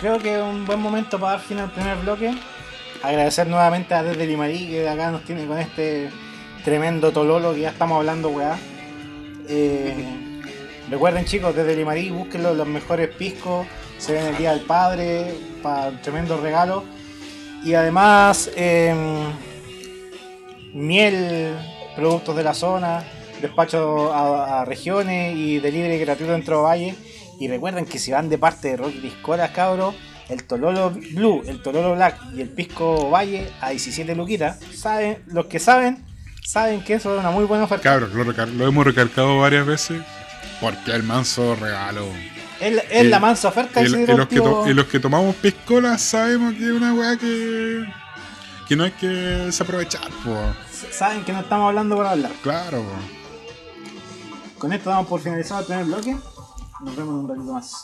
[0.00, 2.32] creo que es un buen momento para dar fin al primer bloque.
[3.02, 6.10] Agradecer nuevamente a Desde Limarí que acá nos tiene con este
[6.64, 8.32] tremendo tololo que ya estamos hablando.
[9.48, 9.94] Eh,
[10.90, 13.66] recuerden chicos, desde Limarí, búsquenlo los mejores piscos.
[13.98, 16.84] Se ven el Día del Padre, para tremendo regalo.
[17.64, 18.96] Y además, em,
[20.74, 21.54] miel,
[21.94, 23.04] productos de la zona,
[23.40, 26.94] despacho a, a regiones y delivery gratuito dentro de Valle.
[27.38, 29.94] Y recuerden que si van de parte de Rocky Piscolas, cabros,
[30.28, 35.46] el Tololo Blue, el Tololo Black y el Pisco Valle a 17 luquitas, saben, los
[35.46, 36.04] que saben,
[36.44, 37.82] saben que eso es una muy buena oferta.
[37.82, 40.02] Cabros, lo, hemos recalcado varias veces
[40.60, 42.06] porque el manso regalo.
[42.60, 46.72] Es, la mansa oferta y los que to- los que tomamos piscola sabemos que es
[46.72, 47.84] una weá que,
[48.66, 50.34] que no hay que desaprovechar, po.
[50.90, 52.30] saben que no estamos hablando por hablar.
[52.42, 54.58] Claro, po.
[54.58, 56.16] Con esto damos por finalizado el primer bloque.
[56.82, 57.82] Nos vemos en un ratito más.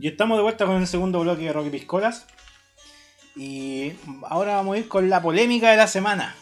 [0.00, 2.26] Y estamos de vuelta con el segundo bloque de Rocky Piscolas.
[3.34, 3.92] Y
[4.28, 6.36] ahora vamos a ir con la polémica de la semana.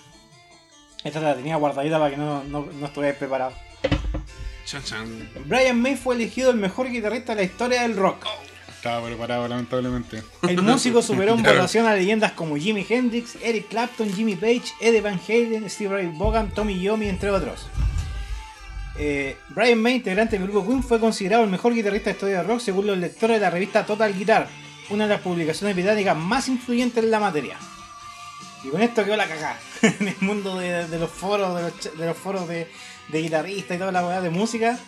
[1.05, 3.55] Esta la tenía guardadita para que no, no, no estuvierais preparados.
[5.47, 8.27] Brian May fue elegido el mejor guitarrista de la historia del rock.
[8.77, 10.23] Estaba preparado, lamentablemente.
[10.43, 11.57] El músico superó en Claro.
[11.59, 16.11] votación a leyendas como Jimi Hendrix, Eric Clapton, Jimmy Page, Eddie Van Halen, Steve Ray
[16.15, 17.67] Vaughan, Tommy Yomi, entre otros.
[18.99, 22.47] Eh, Brian May, integrante del grupo Queen, fue considerado el mejor guitarrista de historia del
[22.47, 24.49] rock según los lectores de la revista Total Guitar,
[24.91, 27.57] una de las publicaciones británicas más influyentes en la materia.
[28.65, 31.99] Y con esto quedó la cagada en el mundo de, de los foros, de los,
[31.99, 32.69] de foros de,
[33.09, 34.79] de guitarristas y toda la weá de música.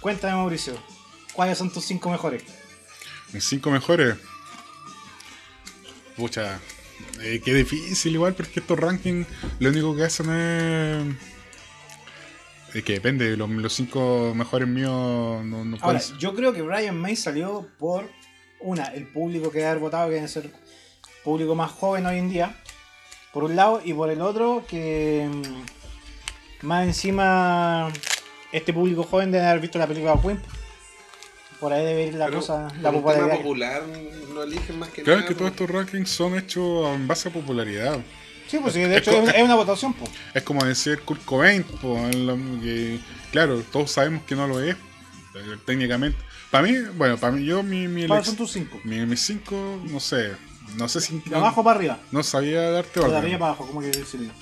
[0.00, 0.74] Cuéntame Mauricio,
[1.36, 2.42] ¿cuáles son tus cinco mejores?
[3.32, 4.16] Mis cinco mejores.
[6.16, 6.58] Pucha,
[7.20, 9.26] eh, qué difícil igual, porque estos rankings
[9.60, 11.14] lo único que hacen es.
[12.74, 16.98] Es que depende, los, los cinco mejores míos no, no Ahora, yo creo que Brian
[16.98, 18.10] May salió por
[18.60, 20.50] una, el público que debe haber votado, que debe ser
[21.24, 22.56] público más joven hoy en día,
[23.32, 27.88] por un lado, y por el otro, que mm, más encima
[28.52, 30.40] este público joven debe haber visto la película Queen.
[31.66, 33.36] Por ahí debe ir la Pero cosa, la popularidad.
[33.38, 33.82] popular
[34.32, 35.28] no eligen más que Claro, es nada.
[35.28, 37.98] que todos estos rankings son hechos en base a popularidad.
[38.46, 40.08] Sí, pues sí, de hecho es una, es una votación, pues.
[40.32, 43.00] Es como decir Kurt Cobain, po, en la- que,
[43.32, 44.76] claro, todos sabemos que no lo es,
[45.64, 46.16] técnicamente.
[46.52, 48.80] Para mí, bueno, para mí, yo, mi, mi, ¿Cuáles elec- son tus cinco?
[48.84, 50.36] mi- mis cinco, no sé,
[50.76, 51.20] no sé si...
[51.26, 51.98] De abajo para arriba.
[52.12, 53.18] No sabía darte O de orden.
[53.22, 54.32] arriba para abajo, como que decirlo.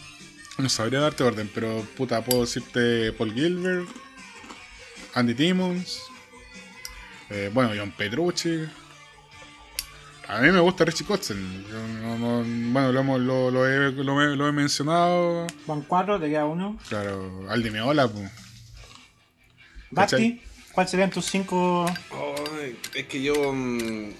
[0.58, 3.88] No sabría darte orden, pero puta, puedo decirte Paul Gilbert,
[5.14, 6.02] Andy Timmons,
[7.30, 8.64] eh, bueno, John Petrucci.
[10.28, 11.64] A mí me gusta Richie Kotzen.
[11.68, 15.46] Yo no- no- bueno, lo, hemos- lo, lo he, lo he- lo he mencionado.
[15.66, 16.78] Van cuatro, te queda uno.
[16.88, 18.30] Claro, Aldi Meola, pues.
[19.90, 20.40] Basti,
[20.72, 21.86] ¿cuáles serían tus cinco?
[22.10, 24.10] Ay, es que yo mm,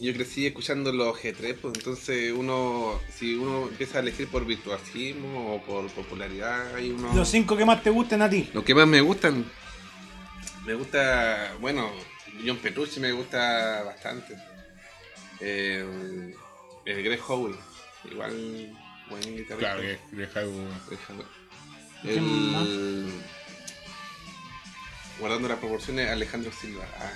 [0.00, 5.54] yo crecí escuchando los G3, pues entonces uno si uno empieza a elegir por virtuosismo
[5.54, 8.50] o por popularidad, hay uno Los cinco que más te gusten a ti.
[8.52, 9.44] Lo que más me gustan
[10.66, 11.88] me gusta, bueno,
[12.44, 14.36] John Petrucci me gusta bastante.
[15.40, 16.34] Eh,
[16.84, 17.54] el Greg Howe,
[18.10, 18.76] igual
[19.08, 19.56] buen guitarrista.
[19.58, 19.82] Claro,
[20.12, 20.66] Greg Howe.
[22.02, 22.62] ¿Quién más?
[22.66, 23.12] El...
[25.18, 26.84] Guardando las proporciones, Alejandro Silva.
[26.98, 27.12] Ah,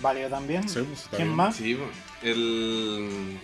[0.00, 0.68] Válido también.
[0.68, 1.36] Sí, pues, ¿Quién bien.
[1.36, 1.56] más?
[1.56, 1.88] sí, po.
[2.22, 3.38] el...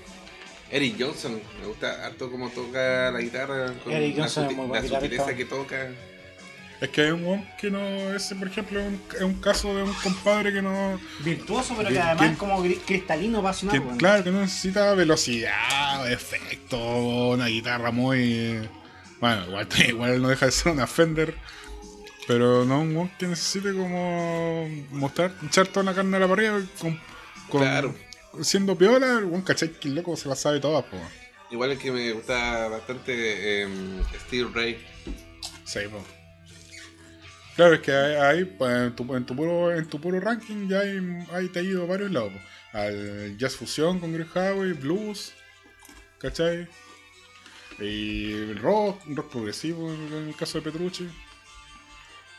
[0.70, 4.66] Eric Johnson, me gusta harto cómo toca la guitarra, con Eric la, Johnson es muy
[4.66, 5.24] buen la guitarrista.
[5.24, 5.90] sutileza que toca.
[6.85, 7.78] Es que hay un weón que no.
[8.14, 11.01] Ese, por ejemplo, es un, es un caso de un compadre que no.
[11.20, 14.93] Virtuoso, pero que ¿Quién- además es como cristalino para sonar, que, claro, que no necesita
[14.95, 18.68] velocidad, efecto, una guitarra muy.
[19.20, 21.35] Bueno, igual, igual no deja de ser una Fender.
[22.26, 26.53] Pero no un weón que necesite como mostrar, echar toda la carne a la parrilla
[26.80, 26.99] con,
[27.51, 27.95] con- Claro.
[28.43, 29.70] siendo piola, el weón, ¿cachai?
[29.72, 30.97] Que el loco se la sabe todas, po.
[31.51, 33.68] Igual el que me gusta bastante, eh,
[34.26, 34.87] Steve Ray.
[35.64, 36.03] Sí, po.
[37.57, 40.69] Claro, es que ahí, ahí, pues, en, tu, en, tu puro, en tu puro ranking
[40.69, 40.99] ya hay,
[41.33, 42.33] hay te ha ido a varios lados.
[42.33, 42.79] po.
[42.79, 45.33] Al jazz fusión con Greg Howe, blues,
[46.19, 46.67] ¿cachai?
[47.79, 51.09] Y el rock, rock progresivo en el caso de Petrucci.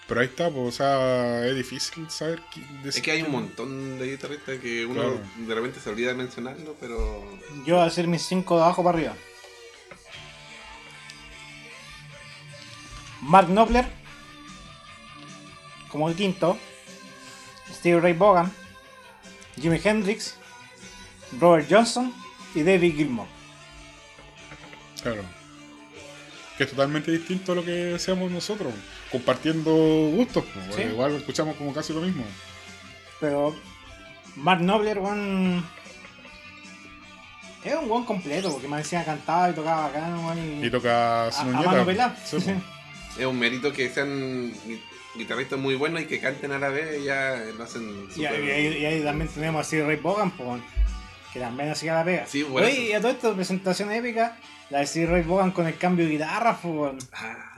[0.08, 2.40] Pero ahí está, pues, o sea, es difícil saber.
[2.54, 5.22] qui- Es que hay un montón de guitarristas que uno Claro.
[5.48, 7.24] de repente se olvida de mencionarlo, pero
[7.66, 9.14] Yo voy a hacer mis 5 de abajo para arriba.
[13.22, 13.86] Mark Knopfler.
[15.96, 16.58] Como el quinto.
[17.72, 18.52] Steve Ray Vaughan.
[19.58, 20.36] Jimi Hendrix.
[21.40, 22.14] Robert Johnson.
[22.54, 23.28] Y David Gilmour.
[25.02, 25.24] Claro.
[26.58, 28.74] Que es totalmente distinto a lo que seamos nosotros,
[29.10, 30.44] compartiendo gustos.
[30.54, 30.82] pues, Sí.
[30.82, 32.26] Igual escuchamos como casi lo mismo.
[33.22, 33.56] Pero
[34.36, 35.66] Mark Knopfler, weón.
[37.64, 40.62] Es un buen completo, porque me decía cantaba y tocaba bacán, weón.
[40.62, 42.18] Y, Y toca a, sin a mano pelada.
[42.26, 42.58] Sí, pues.
[43.18, 44.52] es un mérito que sean
[45.18, 48.50] guitarristas muy buenos y que canten a la vez, ya lo hacen Y, ahí- y
[48.52, 50.64] ahí- y ahí también tenemos a Steve Ray Vaughan, pues, weón,
[51.34, 52.26] que también hacía la pega.
[52.26, 54.38] Sí, por Oye, y a toda esta presentación épica,
[54.70, 56.94] la de Steve Ray Vaughan con el cambio de guitarra, pues.
[57.14, 57.52] Ah,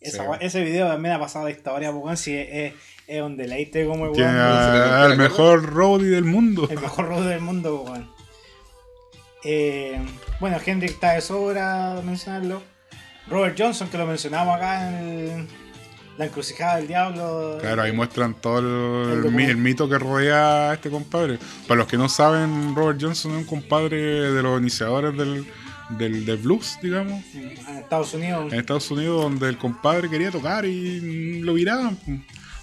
[0.00, 0.18] Sí.
[0.40, 2.74] ese video también ha pasado la historia, pues, si es, es,
[3.08, 6.68] es un deleite como el mejor roadie del mundo.
[6.70, 8.00] el mejor road del mundo, pues.
[9.44, 9.98] Eh,
[10.40, 12.62] bueno, Hendrix está de sobra mencionarlo.
[13.28, 15.48] Robert Johnson, que lo mencionamos acá en el-
[16.18, 17.58] la encrucijada del diablo.
[17.60, 18.58] Claro, ahí muestran todo
[19.12, 21.38] el, mito que rodea a este compadre.
[21.66, 23.96] Para los que no saben, Robert Johnson es un compadre
[24.32, 25.46] de los iniciadores del,
[25.90, 28.52] del, del blues, digamos, En Estados Unidos.
[28.52, 31.98] en Estados Unidos, donde el compadre quería tocar y lo viraban.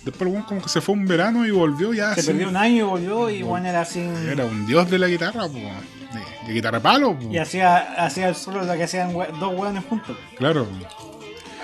[0.03, 2.13] Después, bueno, como que se fue un verano y volvió ya.
[2.13, 2.31] Se así.
[2.31, 4.01] perdió un año y volvió y bueno era así.
[4.29, 5.53] Era un dios de la guitarra, po.
[5.53, 7.17] de, de guitarra palo.
[7.17, 7.29] po.
[7.31, 10.17] Y hacía, hacía el solo lo que hacían dos hueones juntos.
[10.37, 10.67] Claro.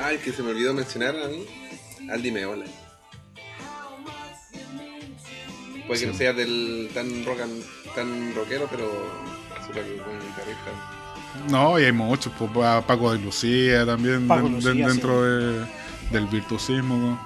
[0.02, 1.46] ah, el que se me olvidó mencionar a mí,
[2.12, 2.66] Aldi Meola.
[5.88, 7.64] Puede que no sea del tan rock and-
[7.96, 8.90] tan rockero, pero
[9.66, 10.72] súper buen guitarrista.
[11.50, 15.66] No, y hay muchos, pues, pa- Paco de Lucía también Paco Lucía, dentro de-
[16.12, 17.20] del virtuosismo.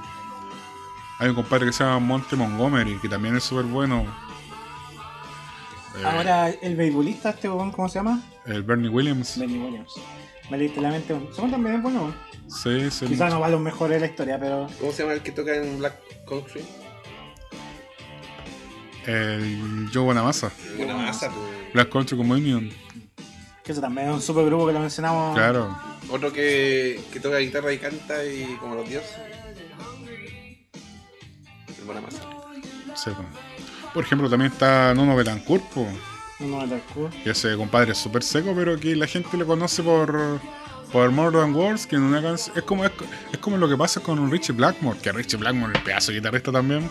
[1.20, 4.06] Hay un compadre que se llama Monte Montgomery, que también es súper bueno.
[6.00, 8.22] Eh, Ahora el beisbolista, este huevón, ¿cómo se llama?
[8.46, 9.38] El Bernie Williams.
[9.38, 9.94] Benny Williams.
[10.50, 11.16] Me leíste la mente.
[11.36, 12.14] Son también es bueno.
[12.48, 13.06] Sí, sí.
[13.06, 15.32] Quizás no va a los mejores de la historia, pero ¿Cómo se llama el que
[15.32, 15.96] toca en Black
[16.28, 16.62] Country?
[19.06, 20.52] El Joe Bonamassa.
[20.80, 21.74] Una masa, pues.
[21.74, 22.70] Black Country Communion.
[23.64, 25.36] que eso también es un super grupo que lo mencionamos.
[25.36, 25.76] Claro.
[26.10, 29.16] Otro que, que toca guitarra y canta y como los dioses.
[31.80, 32.20] El Bonamassa.
[32.96, 33.24] sí, po.
[33.94, 35.88] Por ejemplo, también está Nuno Betancourt, po,
[36.94, 37.10] Cool.
[37.24, 40.40] que ese compadre es súper seco, pero que la gente le conoce por,
[40.92, 42.58] por More Than Words, que en una canción.
[42.58, 42.92] Es como, es,
[43.32, 46.18] es como lo que pasa con Richie Blackmore, que Richie Blackmore es el pedazo de
[46.18, 46.90] guitarrista también,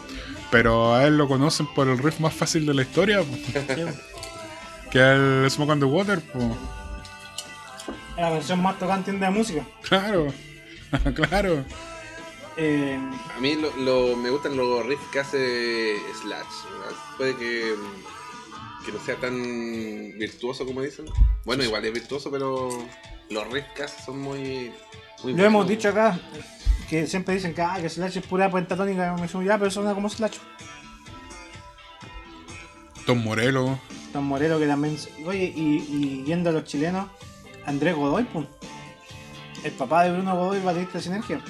[0.50, 3.20] pero a él lo conocen por el riff más fácil de la historia,
[4.90, 6.56] que es el Smoke on the Water, po.
[8.16, 9.64] es la versión más tocante de la música.
[9.82, 10.32] Claro,
[11.14, 11.64] claro.
[12.58, 12.98] Eh,
[13.34, 16.44] A mí lo, lo- me gustan los riffs que hace Slash.
[16.70, 16.96] ¿verdad?
[17.16, 17.74] Puede que,
[18.84, 21.06] que no sea tan virtuoso como dicen.
[21.44, 22.68] Bueno, igual es virtuoso, pero
[23.30, 23.44] los
[23.82, 24.72] hace son muy.
[25.22, 26.18] muy lo hemos dicho acá,
[26.88, 29.14] que siempre dicen que, ah, que Slash es pura pentatónica.
[29.14, 30.38] Me dicen, ya, pero suena como Slash.
[33.06, 33.78] Tom Morello.
[34.12, 34.96] Don Morelo que también.
[35.26, 37.08] Oye, y, y yendo a los chilenos,
[37.66, 38.46] Andrés Godoy, pum.
[39.64, 41.40] El papá de Bruno Godoy, baterista de Sinergia.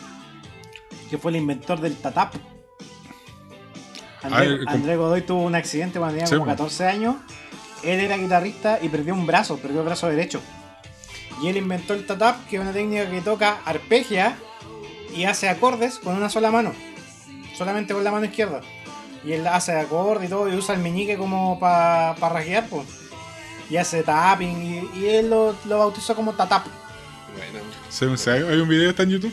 [1.11, 2.35] Que fue el inventor del tatap.
[4.67, 6.51] Andrés Godoy tuvo un accidente cuando tenía Sí, como po.
[6.53, 7.17] 14 años.
[7.83, 10.41] Él era guitarrista y perdió un brazo, perdió el brazo derecho.
[11.43, 14.37] Y él inventó el tatap, que es una técnica que toca arpegia
[15.17, 16.73] y hace acordes con una sola mano.
[17.57, 18.61] Solamente con la mano izquierda.
[19.25, 22.87] Y él hace acorde y todo, y usa el meñique como para pa rasguear, pues.
[23.71, 26.67] Y hace tapping, y, y él lo, lo bautizó como tatap.
[27.37, 29.33] Bueno, Sí, o sea, hay un video está en YouTube.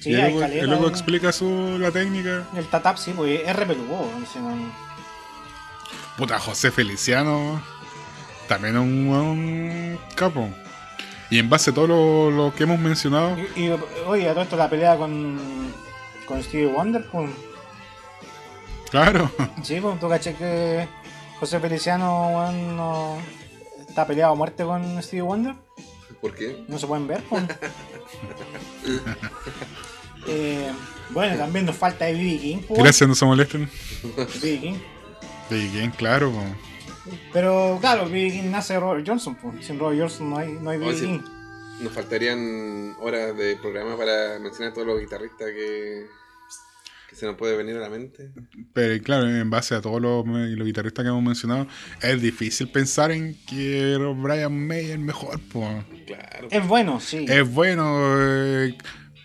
[0.00, 0.86] Sí, y caleta, ¿no?
[0.88, 2.46] explica su, la técnica.
[2.54, 4.08] El tatap, sí, pues es repeludo,
[6.16, 7.62] Puta, José Feliciano.
[8.48, 10.48] También un, un capo.
[11.30, 13.76] Y en base a todo lo, lo que hemos mencionado, Y, y,
[14.06, 15.38] oye, a todo esto la pelea con,
[16.26, 17.30] con Stevie Wonder, pues.
[18.90, 19.30] claro.
[19.62, 20.88] Sí, pues tú caché que
[21.38, 23.18] José Feliciano.
[23.86, 25.54] Está peleado a muerte con Stevie Wonder.
[26.20, 26.64] ¿Por qué?
[26.68, 27.42] No se pueden ver, pues.
[30.26, 30.70] Eh,
[31.10, 32.38] bueno, también nos falta de B.B.
[32.38, 32.82] King, pues.
[32.82, 33.70] Gracias, no se molesten.
[34.16, 34.60] B.B.
[34.60, 34.74] King.
[35.48, 36.30] De bien, claro.
[36.30, 36.42] po.
[37.32, 38.32] Pero claro, B.B.
[38.32, 39.64] King nace de Robert Johnson, pues.
[39.64, 41.00] Sin Robert Johnson no hay, no hay B.B.
[41.00, 41.20] King.
[41.80, 46.08] Nos faltarían horas de programa para mencionar a todos los guitarristas que
[47.18, 48.30] se nos puede venir a la mente.
[48.72, 51.66] Pero claro, en base a todos los, los guitarristas que hemos mencionado,
[52.02, 55.40] es difícil pensar en que Brian May es el mejor.
[55.52, 55.66] po.
[56.06, 56.48] Claro.
[56.50, 57.26] Es bueno, sí.
[57.28, 58.76] Es bueno, eh,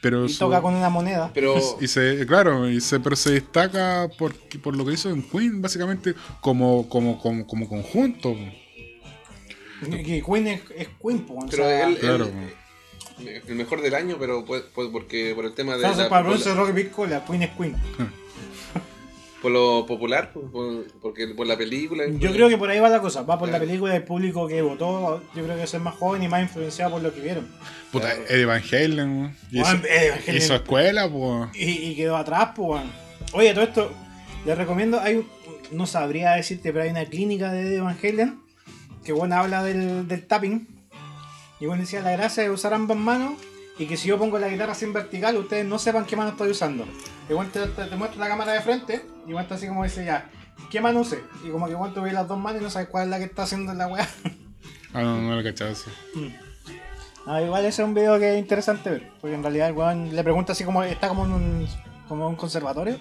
[0.01, 1.31] pero y su- toca con una moneda.
[1.33, 5.21] Pero y se claro y se pero se destaca por, por lo que hizo en
[5.23, 8.35] Queen básicamente como como como, como conjunto
[9.81, 11.43] Que Queen es, es Queen, pues.
[11.45, 12.25] o Pero sea, él, claro.
[12.25, 12.53] él-
[13.19, 16.25] el mejor del año, pero puede- puede- porque por el tema de Entonces, la- para
[16.27, 17.75] por, la- Rock Piscola, Queen es Queen.
[19.41, 22.05] por lo popular, por, por- porque por la película.
[22.07, 23.23] Yo creo que por ahí va la cosa.
[23.23, 25.21] Va por la película del público que votó.
[25.35, 27.47] Yo creo que es más joven y más influenciado por lo que vieron.
[27.91, 28.23] puta Claro.
[28.29, 30.37] Eddie Van Halen y Juan, hizo, Eddie Van Halen.
[30.37, 32.81] hizo escuela pues Y, y quedó atrás, pues.
[33.33, 33.91] Oye, todo esto,
[34.45, 35.27] les recomiendo, hay un-
[35.71, 38.39] no sabría decirte, pero hay una clínica de Van Halen
[39.03, 40.67] que bueno habla del, del tapping.
[41.59, 43.33] Y bueno decía la gracia de usar ambas manos
[43.77, 46.51] y que si yo pongo la guitarra sin vertical, ustedes no sepan qué mano estoy
[46.51, 46.85] usando.
[47.29, 50.05] Igual te, te, te muestro la cámara de frente, y igual está así como dice
[50.05, 50.29] ya,
[50.69, 51.23] ¿qué mano usé?
[51.43, 53.25] Y como que igual ves las dos manos y no sabes cuál es la que
[53.25, 54.07] está haciendo la weá.
[54.93, 55.89] ah no no lo cachaba eso
[57.25, 60.13] Ah, igual ese es un video que es interesante ver, porque en realidad el weón
[60.13, 61.67] le pregunta así como, está como en un,
[62.09, 62.99] como en un conservatorio,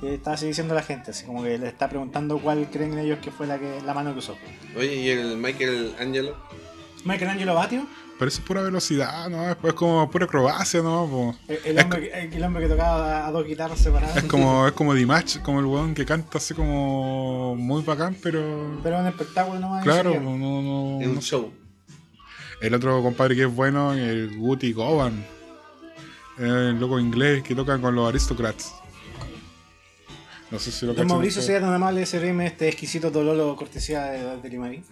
[0.00, 3.18] y está así diciendo la gente, así como que le está preguntando cuál creen ellos
[3.18, 4.36] que fue la que la mano que usó.
[4.76, 6.36] Oye, y el Michael Angelo.
[7.06, 7.86] Michelangelo Batio,
[8.18, 12.00] pero eso es pura velocidad no es como pura acrobacia no el, el Es hombre,
[12.10, 14.16] que- el, el hombre que tocaba a, dos guitarras separadas.
[14.16, 18.78] es como es como Dimash como el weón que canta así como muy bacán pero
[18.82, 19.82] Pero un espectáculo nomás.
[19.84, 21.52] claro no, no, En un no- show.
[22.60, 25.24] el otro compadre que es bueno el Guti Govan
[26.38, 28.74] el loco inglés que toca con los aristocrats
[30.50, 31.58] no sé si lo Don Mauricio ustedes.
[31.58, 34.82] sea tan amable de servirme este exquisito Tololo cortesía de, de Limarí.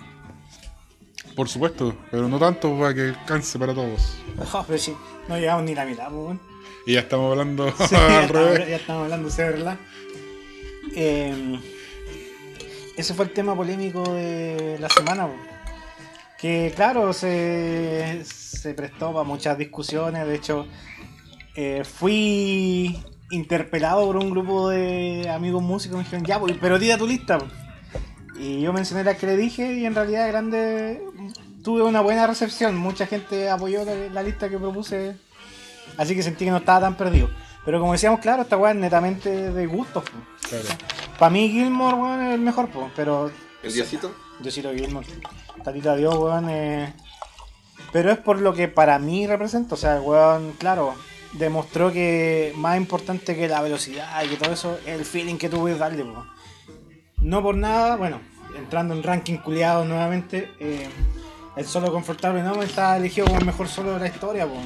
[1.35, 4.17] Por supuesto, pero no tanto para que alcance para todos.
[4.53, 4.95] Oh, pero sí,
[5.29, 6.39] no llegamos ni la mitad, pues.
[6.87, 8.69] Y ya estamos hablando Sí, ya, al estamos, revés.
[8.69, 9.77] ya estamos hablando de verdad.
[10.95, 11.61] Eh,
[12.97, 15.27] ese fue el tema polémico de la semana.
[15.27, 15.35] po.
[16.39, 20.27] Que claro, se, se prestó para muchas discusiones.
[20.27, 20.67] De hecho,
[21.57, 25.97] eh, fui interpelado por un grupo de amigos músicos.
[25.99, 27.39] Me dijeron, ya, pero tira tu lista.
[27.39, 27.47] po".
[28.37, 31.03] Y yo mencioné la que le dije y en realidad grande
[31.63, 32.77] tuve una buena recepción.
[32.77, 35.17] Mucha gente apoyó la, la lista que propuse.
[35.97, 37.31] Así que sentí que no estaba tan perdido.
[37.65, 40.05] Pero como decíamos, claro, esta weá es netamente de gustos.
[40.49, 40.65] Claro.
[41.19, 43.31] Para mí Gilmore, weón, es el mejor, po, pero
[43.63, 44.15] El Diosito.
[44.41, 45.07] Diosito Gilmore,
[45.63, 46.93] Tatita Dios, weón, eh,
[47.93, 49.75] pero es por lo que para mí representa.
[49.75, 50.95] O sea, el weón, claro,
[51.35, 55.49] demostró que más importante que la velocidad y que todo eso es el feeling que
[55.49, 56.27] tú puedes darle, po.
[57.25, 58.21] No por nada, bueno,
[58.55, 60.87] entrando en ranking culiado nuevamente, eh,
[61.57, 64.61] el solo confortable no está elegido como el mejor solo de la historia, po.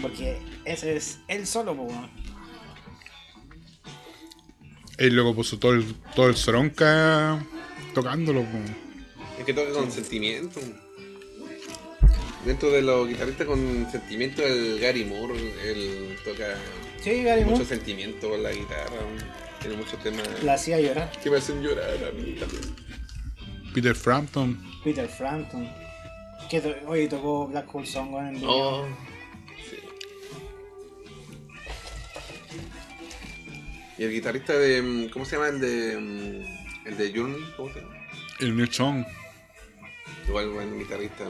[0.00, 1.88] Porque ese es el solo, po.
[5.00, 7.44] Y luego puso todo el, todo el soronca
[7.92, 8.42] tocándolo.
[8.42, 8.58] po.
[9.40, 10.60] Es que toca con sentimiento.
[12.46, 15.34] Dentro de los guitarristas con sentimiento, el Gary Moore,
[15.66, 16.54] él toca
[17.02, 18.96] Sí, Gary mucho Moore sentimiento con la guitarra.
[19.68, 21.10] Tiene muchos temas la hacía llorar.
[21.22, 22.74] que me hacen llorar a mí también.
[23.74, 24.58] Peter Frampton.
[24.82, 25.68] Peter Frampton.
[26.48, 28.50] Que to- oye, tocó Black Hole Song en vivo.
[28.50, 28.86] Oh,
[29.68, 29.76] sí.
[33.98, 34.80] Y el guitarrista de.
[34.82, 35.48] mm, ¿Cómo se llama?
[35.48, 35.98] El de.
[35.98, 37.94] mm, El de Journey, ¿cómo se llama?
[38.40, 39.04] El Neil Chong.
[40.28, 41.24] Igual buen guitarrista.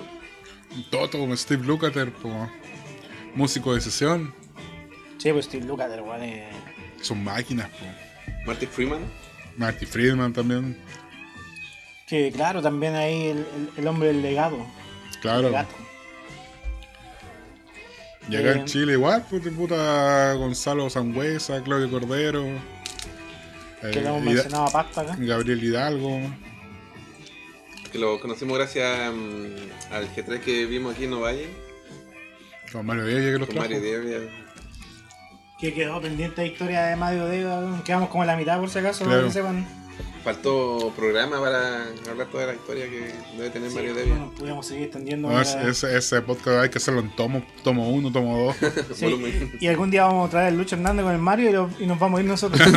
[0.91, 2.12] Toto como Steve Lukather.
[2.12, 2.49] po.
[3.34, 4.32] Músico de sesión.
[5.18, 6.22] Sí, pues Steve Lukather, weón.
[6.22, 6.49] eh,
[7.01, 7.68] Son máquinas.
[7.70, 7.86] po.
[8.49, 9.01] Marty Freeman.
[9.57, 10.77] Marty Friedman también.
[12.09, 14.59] Que claro, también ahí el, el- el hombre del legado.
[15.21, 15.51] Claro.
[18.31, 22.45] Y acá Eh, en Chile igual, pues de puta Gonzalo Sangüesa, Claudio Cordero.
[22.47, 25.17] Eh, Que lo hemos Hida- mencionado a pasta acá.
[25.19, 26.21] Gabriel Hidalgo.
[27.93, 31.49] Que lo conocimos gracias mm, al G3 que vimos aquí en Ovalle.
[32.73, 33.71] Con Mario Diego que los Con trajo.
[33.71, 34.31] Mario Diego.
[35.59, 37.83] Que quedó pendiente de historia de Mario Dega.
[37.85, 39.21] Quedamos como en la mitad por si acaso, Claro.
[39.23, 39.67] para que sepan.
[40.23, 44.09] Faltó programa para hablar toda la historia que debe tener Sí, Mario Diego.
[44.11, 45.29] bueno, podríamos seguir extendiendo.
[45.31, 48.57] No, ese, ese podcast hay que hacerlo en tomo, tomo 1, tomo 2.
[48.95, 49.57] Sí, Volumen.
[49.61, 51.87] y algún día vamos a traer el Lucho Hernández con el Mario y, lo- y
[51.87, 52.61] nos vamos a ir nosotros.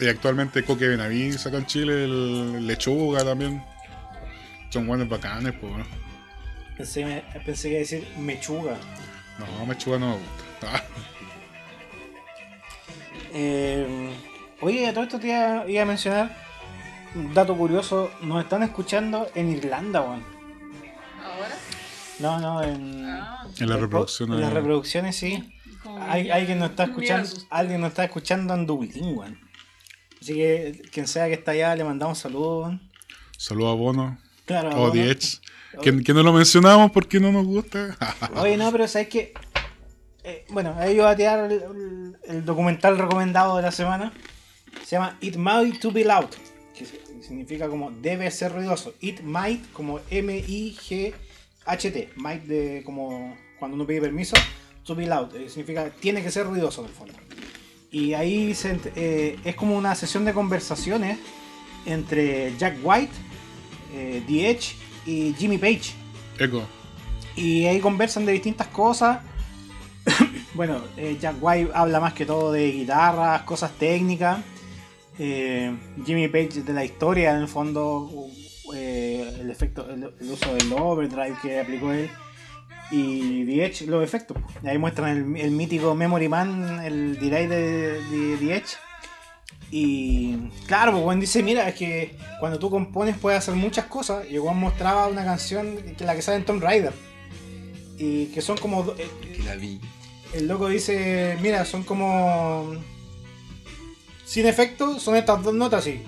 [0.00, 3.62] y actualmente Coque Benavides acá en Chile, el Lechuga también.
[4.70, 5.72] Son buenos bacanes, pues.
[5.76, 5.84] ¿no?
[6.76, 8.76] pensé, pensé que iba a decir mechuga.
[9.38, 10.84] No, Mechuga no me gusta.
[13.34, 14.12] Eh,
[14.60, 16.36] oye, a todo esto te iba, iba a mencionar
[17.14, 18.10] un dato curioso.
[18.20, 20.22] Nos están escuchando en Irlanda, weón.
[21.24, 21.48] ¿Ahora?
[22.18, 24.32] No, no, en, Ah, en la reproducción.
[24.34, 25.58] en las reproducciones sí.
[26.08, 29.40] Hay, que- alguien nos está escuchando, alguien nos está escuchando en Dublín, weón.
[30.20, 32.74] Así que quien sea que está allá le mandamos saludos.
[33.38, 34.18] Saludos a Bono.
[34.44, 34.68] Claro.
[34.70, 34.92] O bueno.
[35.80, 37.96] Que, que no lo mencionamos porque no nos gusta.
[38.36, 39.32] Oye, no, pero sabes que.
[40.24, 44.12] eh, bueno, ahí yo voy a tirar el, el- documental recomendado de la semana.
[44.84, 46.30] Se llama It Might to Be Loud.
[46.76, 46.86] Que
[47.22, 48.94] significa como debe ser ruidoso.
[49.00, 50.00] It Might como
[50.86, 52.10] M-I-G-H-T.
[52.16, 54.36] Might de como cuando uno pide permiso.
[54.84, 55.34] To be loud.
[55.36, 57.14] eh, significa tiene que ser ruidoso en el fondo.
[57.92, 61.18] Y ahí se eh, es como una sesión de conversaciones
[61.86, 63.12] entre Jack White,
[63.94, 64.74] eh, The Edge
[65.06, 65.92] y Jimmy Page.
[66.38, 66.62] Eco.
[67.36, 69.20] Y ahí conversan de distintas cosas.
[70.54, 74.40] bueno, eh, Jack White habla más que todo de guitarras, cosas técnicas.
[75.18, 75.74] Eh,
[76.04, 78.10] Jimmy Page de la historia, en el fondo,
[78.74, 82.10] eh, el efecto, el, el uso del overdrive que aplicó él.
[82.90, 84.36] Y The Edge, los efectos.
[84.62, 88.76] Y ahí muestran el, el mítico Memory Man, el delay de, de The Edge.
[89.74, 94.26] Y claro, pues Juan dice, mira, es que cuando tú compones puedes hacer muchas cosas.
[94.30, 96.92] Y Juan mostraba una canción que la que sale en Tomb Raider.
[97.96, 98.92] Y que son como...
[98.98, 99.80] eh, Que la vi.
[100.34, 102.74] El loco dice, mira, son como...
[104.26, 106.02] Sin efecto, son estas dos notas así.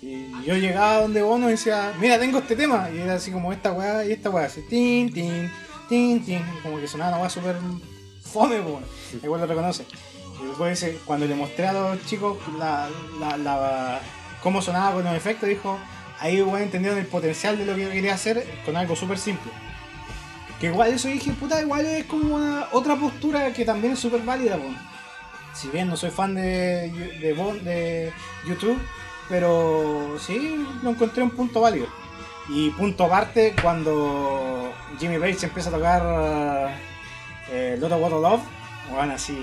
[0.00, 2.88] Y yo llegaba donde Bono y decía, mira, tengo este tema.
[2.94, 4.46] Y era así como esta weá y esta weá.
[4.46, 5.50] Así, tin, tin,
[5.88, 6.42] tin, tin.
[6.62, 7.56] Como que sonaba una weá súper
[8.22, 9.24] fome, pues.
[9.24, 9.84] Igual lo reconoce.
[10.68, 12.38] Dice, cuando le mostré a los chicos
[14.42, 15.78] cómo sonaba con los efectos, dijo,
[16.20, 19.50] ahí weón entendieron el potencial de lo que yo quería hacer con algo súper simple.
[20.60, 24.22] Que igual eso dije, puta, igual es como una, otra postura que también es súper
[24.22, 24.58] válida.
[25.54, 28.12] Si bien no soy fan de,
[28.46, 28.78] YouTube,
[29.28, 31.86] pero sí lo encontré un punto válido.
[32.48, 36.78] Y punto aparte, cuando Jimmy Page empieza a tocar
[37.50, 38.57] eh, Lot of What of Love,
[38.92, 39.36] bueno, así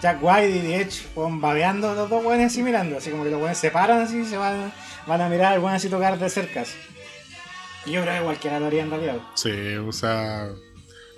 [0.00, 3.30] Jack White y The Edge van babeando los dos buenos así mirando, así como que
[3.30, 4.72] los buenos se paran así y se van,
[5.06, 6.62] van a mirar al buen así tocar de cerca.
[6.62, 6.74] así.
[7.86, 9.16] Y yo creo que cualquiera lo haría en realidad.
[9.34, 10.48] Sí, o sea,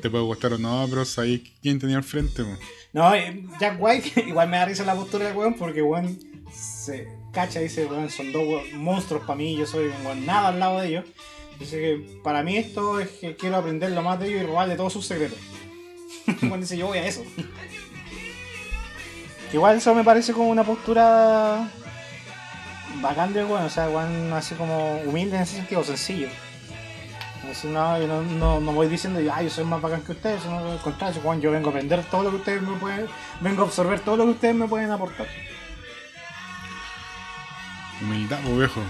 [0.02, 2.42] te puede gustar o no, pero sabes quién tenía al frente.
[2.44, 2.50] po?
[2.92, 6.18] No, eh, Jack White igual me da risa la postura del weón porque weón
[6.52, 10.48] se cacha y dice, weón, son dos weón- monstruos para mí, yo soy un nada
[10.48, 11.04] al lado de ellos.
[11.58, 14.76] Dice que para mí esto es que quiero aprender lo más de ellos y robarle
[14.76, 15.38] todos sus secretos.
[16.42, 17.24] Weón dice, yo voy a eso.
[19.52, 21.68] Igual eso me parece como una postura
[23.00, 26.28] bacán del weón, o sea, weón así como humilde en ese sentido, sencillo.
[27.50, 30.58] Así, no, yo no, no, voy diciendo, ah, yo soy más bacán que ustedes, sino
[30.72, 33.06] al contrario, Juan, yo vengo a aprender todo lo que ustedes me pueden,
[33.40, 35.28] vengo a absorber todo lo que ustedes me pueden aportar.
[38.02, 38.82] Humildad, po, viejo.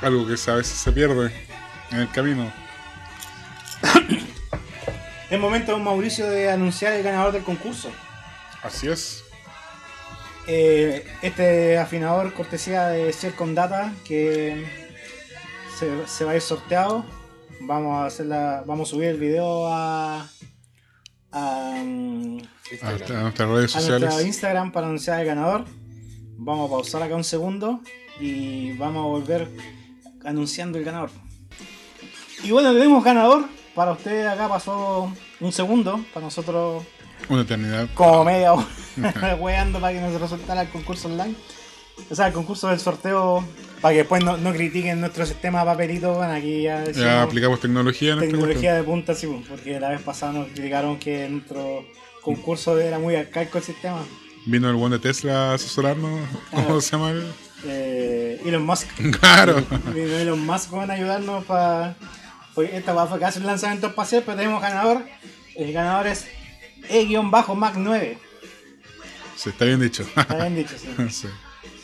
[0.00, 1.32] Algo que a veces se pierde
[1.90, 2.52] en el camino.
[5.32, 7.90] Es momento, Mauricio, de anunciar el ganador del concurso.
[8.62, 9.24] Así es.
[10.46, 14.66] Eh, este afinador cortesía de Celcom Data que
[15.78, 17.06] se, se va a ir sorteado.
[17.62, 20.28] Vamos a hacer la, vamos a subir el video a,
[21.30, 23.18] a, A, Instagram.
[23.18, 24.26] a nuestras redes a sociales.
[24.26, 25.64] Instagram para anunciar el ganador.
[26.36, 27.80] Vamos a pausar acá un segundo
[28.20, 29.48] y vamos a volver
[30.26, 31.08] anunciando el ganador.
[32.44, 33.61] Y bueno, tenemos ganador.
[33.74, 36.82] Para ustedes acá pasó un segundo, para nosotros
[37.28, 37.88] Una eternidad.
[37.94, 38.66] como media hora
[39.40, 41.34] weando para que nos resultara el concurso online.
[42.10, 43.44] O sea, el concurso del sorteo,
[43.80, 47.60] para que después no, no critiquen nuestro sistema papelito, bueno, aquí ya decimos Ya aplicamos
[47.60, 51.28] tecnología en este tecnología de punta, sí, pues, porque la vez pasada nos criticaron que
[51.28, 51.84] nuestro
[52.22, 54.00] concurso era muy arcaico el sistema.
[54.46, 56.20] Vino el buen de Tesla a asesorarnos.
[56.50, 57.10] ¿Cómo se llama?
[57.10, 57.24] el?
[57.64, 58.88] Eh, Elon Musk.
[59.20, 59.62] Claro.
[59.94, 61.94] Vino Elon Musk van a ayudarnos para.
[62.56, 65.02] Esta weá fue casi un lanzamiento espacial, pero tenemos ganador.
[65.54, 66.26] El ganador es
[66.88, 68.18] E-Mac 9.
[69.36, 70.04] Sí, está bien dicho.
[70.16, 70.88] Está bien dicho, sí.
[71.10, 71.28] Sí.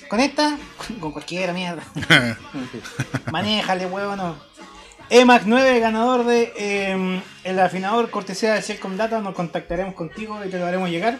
[0.09, 0.57] Con esta,
[1.01, 1.83] con cualquiera mierda.
[3.31, 4.37] Manéjale, huevo, no.
[5.11, 10.51] EMAX 9, ganador de eh, el afinador cortesía de Celcom Data, nos contactaremos contigo y
[10.51, 11.19] te lo haremos llegar.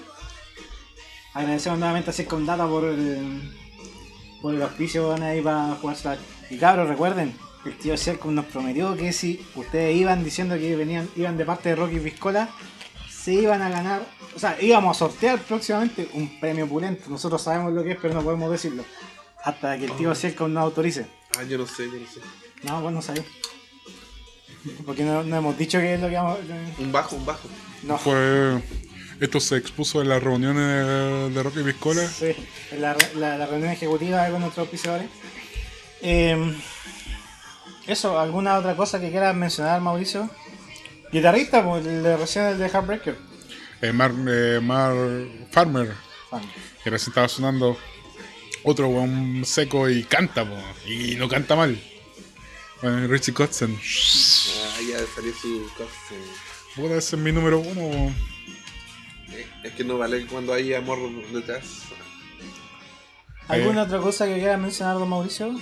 [1.35, 3.55] Agradecemos nuevamente a Celcom Data por el,
[4.43, 6.19] por el auspicio van ahí para jugar.
[6.51, 7.35] Y cabros, recuerden,
[7.65, 11.71] el tío Celcom nos prometió que si ustedes iban diciendo que venían, iban de parte
[11.71, 12.49] de Rocky Viscola,
[13.11, 14.03] se iban a ganar,
[14.35, 17.11] o sea, íbamos a sortear próximamente un premio opulento.
[17.11, 18.85] Nosotros sabemos lo que es, pero no podemos decirlo.
[19.45, 21.07] Hasta que el tío Celcom nos autorice.
[21.39, 22.21] Ah, yo no sé, yo no sé.
[22.63, 23.25] No, vos no sabés.
[24.85, 26.39] Porque no, no hemos dicho que es lo que vamos
[26.79, 27.49] Un bajo, un bajo.
[27.85, 28.61] No, Fue.
[29.21, 32.07] Esto se expuso en las reuniones de, de Rocky Piscola.
[32.07, 32.35] sí,
[32.71, 35.09] en la, la, la reunión ejecutiva con nuestros auspiciadores.
[36.03, 36.57] Eh,
[37.89, 40.29] eso, ¿alguna otra cosa que quieras mencionar, Mauricio?
[41.11, 43.17] Guitarrista, pues el de recién el de Heartbreaker.
[43.81, 44.95] Eh, Mar, eh, Mar
[45.51, 45.93] Farmer,
[46.31, 46.43] Fan.
[46.85, 47.77] que recién estaba sonando
[48.65, 51.81] otro weón seco y canta, po, y no canta mal.
[52.83, 53.75] Eh, Richie Kotzen.
[53.77, 55.91] Ah, ya salió su cosa.
[56.77, 57.75] Puta, ese es mi número uno.
[57.91, 58.13] po.
[59.33, 60.99] Eh, Es que no vale cuando hay amor
[61.33, 61.65] detrás.
[63.49, 65.59] ¿Alguna otra cosa que quieras mencionar, don Mauricio?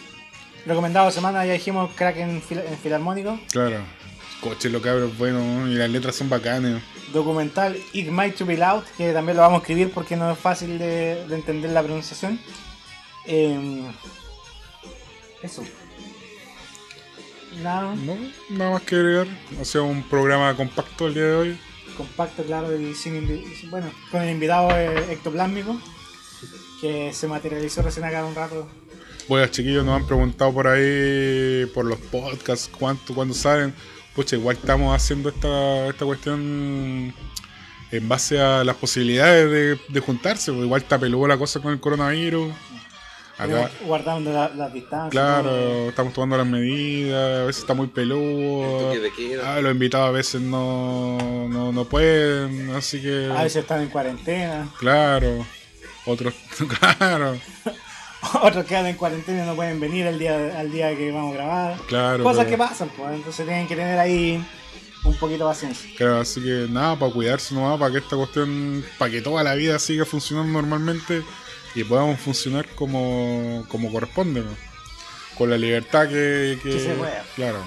[0.66, 3.38] Recomendado semana, ya dijimos crack en, fil- en filarmónico.
[3.52, 3.78] Claro.
[4.40, 6.82] Coche, lo cabros, bueno, y las letras son bacanas.
[7.12, 10.38] documental It Might to Be Loud, que también lo vamos a escribir porque no es
[10.38, 12.38] fácil de, de entender la pronunciación.
[13.26, 13.82] Eh,
[15.42, 15.64] eso.
[17.62, 18.16] Nada, No,
[18.50, 19.26] nada más que agregar.
[19.60, 21.58] Ha sido un programa compacto el día de hoy.
[21.96, 25.80] compacto, claro, y sin bueno, con el invitado eh, ectoplásmico,
[26.80, 28.68] que se materializó recién acá un rato.
[29.28, 33.74] Pues chiquillos nos han preguntado por ahí, por los podcasts, cuánto, cuándo salen.
[34.14, 37.12] Pucha, igual estamos haciendo esta, esta cuestión
[37.90, 40.52] en base a las posibilidades de, de juntarse.
[40.52, 42.52] pues igual está peludo la cosa con el coronavirus.
[43.38, 45.10] Acá, guardando la- las distancias.
[45.10, 45.42] todo.
[45.42, 48.92] claro, estamos tomando las medidas, a veces está muy peludo.
[49.44, 51.18] Ah, los invitados a veces no,
[51.50, 53.30] no, no pueden, así que...
[53.30, 55.44] A veces están en cuarentena, Claro,
[56.06, 56.32] otros,
[56.98, 57.36] claro,
[58.42, 61.36] otros quedan en cuarentena y no pueden venir al día, al día que vamos a
[61.36, 61.76] grabar.
[61.88, 62.24] claro.
[62.24, 64.44] Cosas que pasan, pues, entonces tienen que tener ahí
[65.04, 65.90] un poquito de paciencia.
[65.96, 69.54] Claro, así que nada, para cuidarse nomás, para que esta cuestión, para que toda la
[69.54, 71.22] vida siga funcionando normalmente
[71.74, 74.50] y podamos funcionar como, como corresponde, ¿no?
[75.36, 77.22] con la libertad que, que- Que se pueda.
[77.36, 77.58] Claro,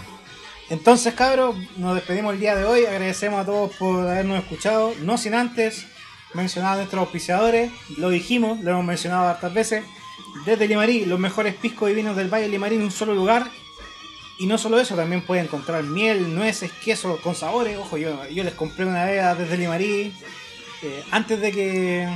[0.71, 2.85] Entonces, cabros, nos despedimos el día de hoy.
[2.85, 4.93] Agradecemos a todos por habernos escuchado.
[5.03, 5.85] No sin antes
[6.33, 7.71] mencionar a nuestros auspiciadores.
[7.97, 9.83] Lo dijimos, lo hemos mencionado hartas veces.
[10.45, 13.47] Desde Limarí, los mejores piscos y vinos del Valle de Limarí en un solo lugar.
[14.37, 17.77] Y no solo eso, también pueden encontrar miel, nueces, queso con sabores.
[17.77, 20.13] Ojo, yo, yo les compré una vez desde Limarí.
[20.81, 22.07] eh, antes de que.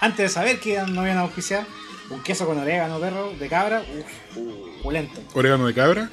[0.00, 1.66] Antes de saber que no iban a auspiciar.
[2.08, 3.82] Un queso con orégano, perro, de cabra.
[3.82, 5.20] Uf, Uh, opulento.
[5.34, 6.10] orégano de cabra,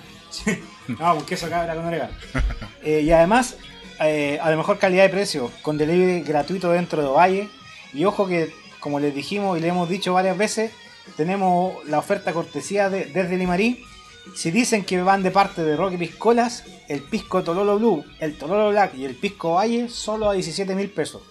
[0.87, 2.13] No, un queso cabra con orégano.
[2.83, 3.57] Eh, y además,
[3.99, 7.49] eh, a la mejor calidad de precio, con delivery gratuito dentro de Ovalle.
[7.93, 10.71] Y ojo que, como les dijimos y le hemos dicho varias veces,
[11.15, 13.83] tenemos la oferta cortesía de, desde Limarí.
[14.35, 18.69] Si dicen que van de parte de Rocky Piscolas, el pisco Tololo Blue, el Tololo
[18.71, 21.21] Black y el pisco Valle, solo a 17 mil pesos.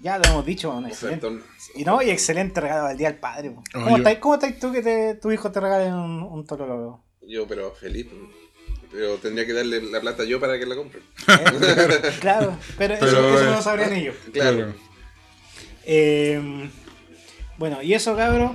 [0.00, 1.28] Ya lo hemos dicho, un excelente.
[1.74, 3.50] Y no, y excelente regalo del Día del Padre.
[3.50, 3.62] po.
[3.72, 7.00] ¿Cómo, yo- estás, ¿Cómo tú que te- tu hijo te regale un, un Tololo?
[7.22, 8.06] Yo, pero feliz.
[8.92, 11.00] Pero tendría que darle la plata yo para que la compre.
[11.28, 12.12] ¿Eh?
[12.20, 14.14] claro, pero, eso, Pero, eso no eh, lo sabrían ellos.
[14.32, 14.74] Claro.
[15.86, 16.70] Eh,
[17.58, 18.52] bueno, y eso, cabros,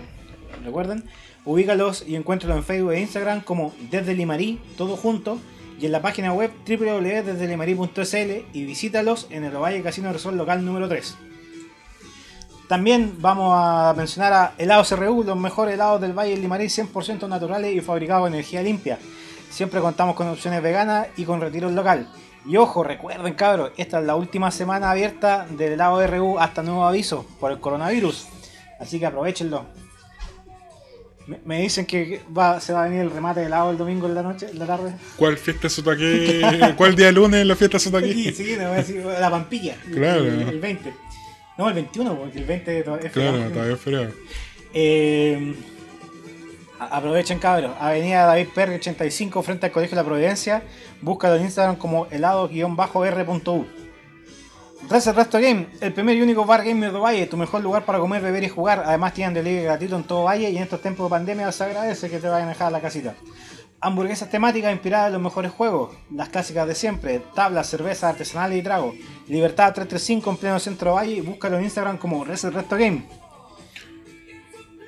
[0.64, 1.04] recuerden,
[1.46, 5.40] ubícalos y encuéntralos en Facebook e Instagram como Desde Limarí, todo junto,
[5.80, 10.90] y en la página web www.desdelimarí.sl y visítalos en el Ovalle Casino Resort local número
[10.90, 11.16] 3.
[12.68, 17.28] También vamos a mencionar a Helados RU, los mejores helados del Valle del Limarí, 100%
[17.28, 19.00] naturales y fabricados con energía limpia.
[19.50, 22.08] Siempre contamos con opciones veganas y con retiro local.
[22.50, 26.84] Y ojo, recuerden cabros, esta es la última semana abierta del helado RU hasta nuevo
[26.86, 28.26] aviso por el coronavirus.
[28.80, 29.66] Así que aprovechenlo.
[31.28, 34.08] Me, me dicen que va, se va a venir el remate de helado el domingo
[34.08, 34.94] en la noche, en la tarde.
[35.16, 36.42] ¿cuál fiesta es aquí?
[36.76, 39.76] ¿Cuál día lunes es la fiesta es Sí, sí, te voy a decir, la Pampilla.
[39.94, 40.22] Claro.
[40.26, 40.92] El, el 20.
[41.60, 43.52] No, el 21, porque el 20 todavía es Claro, feriado.
[43.52, 44.12] todavía es feriado.
[44.74, 45.56] Eh,
[46.80, 50.64] aprovechen cabros, Avenida David Perry 85 frente al Colegio de la Providencia.
[51.02, 53.66] Búscalo en Instagram como helado-r.u.
[54.90, 58.00] Reset Resto Game, el primer y único bar gamer de Valle, tu mejor lugar para
[58.00, 58.84] comer, beber y jugar.
[58.86, 62.10] Además tienen delivery gratuito en todo Valle y en estos tiempos de pandemia se agradece
[62.10, 63.14] que te vayan a dejar la casita.
[63.82, 68.62] Hamburguesas temáticas inspiradas en los mejores juegos, las clásicas de siempre, tablas, cervezas artesanales y
[68.62, 68.96] tragos.
[69.28, 73.04] Libertad 335 en pleno centro valle y búscalo en Instagram como Reset Resto Game.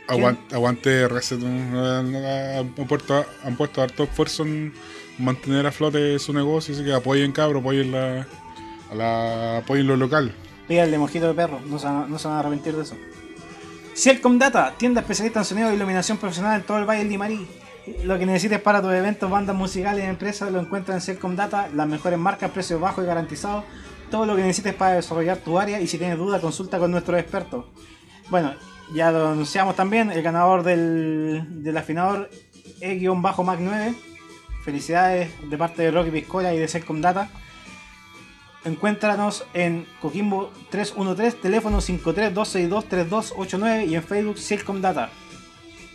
[0.07, 1.41] Aguan- aguante Reset.
[1.43, 4.73] Han puesto, han puesto harto esfuerzo en
[5.17, 8.27] mantener a flote su negocio, así que apoyen cabro, apoyen la,
[8.91, 10.33] a la apoyen lo local.
[10.67, 12.95] Pídale mojito de perro, no se, van, a- no se van a arrepentir de eso.
[13.95, 17.47] Cielcom Data, tienda especialista en sonido e iluminación profesional en todo el Valle del Limarí.
[18.03, 21.67] Lo que necesites para tus eventos, bandas musicales y empresas lo encuentras en Cielcom Data,
[21.73, 23.63] las mejores marcas, precios bajos y garantizados.
[24.09, 27.19] Todo lo que necesites para desarrollar tu área y si tienes duda consulta con nuestros
[27.19, 27.65] expertos.
[28.29, 28.53] Bueno,
[28.93, 32.29] ya lo anunciamos también, el ganador del, del afinador
[32.81, 33.93] E-Mac 9.
[34.63, 37.29] Felicidades de parte de Rocky Piscola y de Cielcom Data.
[38.63, 45.09] Encuéntranos en Coquimbo 313, teléfono 532623289 y en Facebook Silcom Data.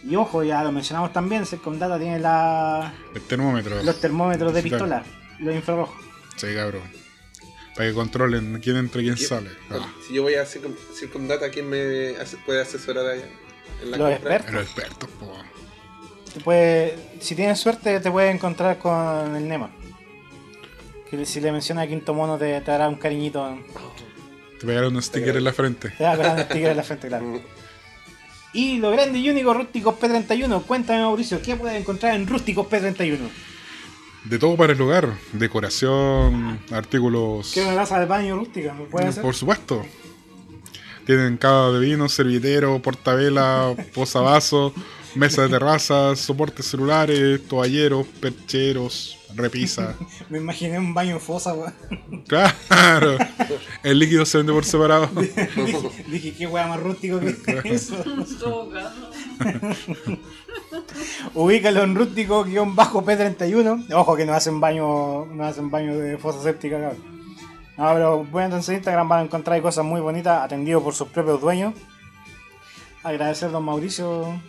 [0.05, 3.81] Y ojo, ya lo mencionamos también, Silcom Data tiene la, El termómetro.
[3.82, 5.05] los termómetros de pistola,
[5.39, 5.97] los infrarrojos.
[6.36, 6.82] Sí, cabrón.
[7.77, 9.51] Para que controlen quién entra y quién Yo- sale.
[9.70, 13.24] Ah, Si yo voy a Circum, Circumdata, ¿quién me hace- puede asesorar allá?
[13.82, 14.36] En la Los compra?
[14.36, 14.53] expertos.
[14.55, 15.32] los expertos, po.
[16.32, 19.70] Te puede- si tienes suerte te puedes encontrar con el Nema.
[21.11, 23.59] Que si le menciona a Quinto Mono te, te dará un cariñito.
[24.59, 25.90] Te pegaron un sticker en la frente.
[25.90, 27.40] Te da con el sticker en la frente, claro.
[28.55, 30.62] Y lo grande y único, Rústicos P31.
[30.62, 33.28] Cuéntame, Mauricio, ¿qué puedes encontrar en Rústicos P31?
[34.28, 35.09] De todo para el hogar.
[35.32, 37.53] Decoración, artículos.
[37.55, 38.74] ¿Qué me taza de baño rústica?
[38.74, 39.23] ¿Me puede hacer?
[39.23, 39.85] Por supuesto.
[41.05, 44.73] Tienen cava de vino, servidero, portavela, posavasos,
[45.15, 49.94] mesa de terraza, soportes celulares, toalleros, percheros, repisa.
[50.28, 51.74] Me imaginé un baño fosa, weón.
[52.27, 53.19] Claro.
[53.85, 55.09] El líquido se vende por separado.
[55.15, 57.97] dije, dije, qué weá más rústico que eso.
[61.35, 63.93] Ubícalo en rústico-p31.
[63.95, 67.17] Ojo que no hacen baño, no hacen baño de fosa séptica, cabrón.
[67.77, 71.09] No, pero bueno, entonces en Instagram van a encontrar cosas muy bonitas, atendidos por sus
[71.09, 71.75] propios dueños.
[73.03, 74.41] Agradecer a don Mauricio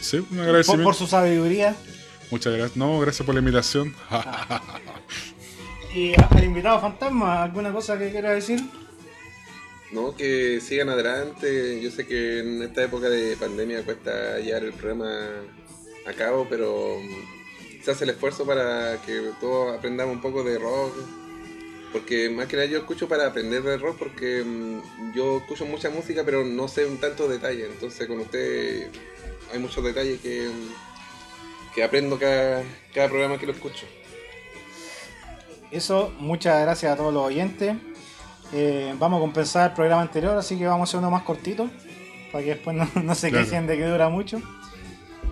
[0.00, 0.84] Sí, un agradecimiento.
[0.84, 1.74] por su sabiduría.
[2.30, 2.76] Muchas gracias.
[2.76, 3.94] No, gracias por la invitación.
[5.94, 8.60] Y al invitado fantasma, ¿alguna cosa que quiera decir?
[9.94, 11.80] No, que sigan adelante.
[11.80, 15.30] Yo sé que en esta época de pandemia cuesta llevar el programa
[16.04, 20.58] a cabo, pero mm, se hace el esfuerzo para que todos aprendamos un poco de
[20.58, 20.92] rock.
[21.92, 25.90] Porque más que nada yo escucho para aprender de rock porque mm, yo escucho mucha
[25.90, 27.66] música pero no sé un tanto detalle.
[27.66, 28.88] Entonces con usted
[29.52, 33.86] hay muchos detalles que, mm, que aprendo cada, cada programa que lo escucho.
[35.70, 37.76] Eso, muchas gracias a todos los oyentes.
[38.56, 41.68] Eh, vamos a compensar el programa anterior, así que vamos a hacer uno más cortito,
[42.30, 43.44] para que después no, no se Claro.
[43.44, 44.40] quejen de que dura mucho.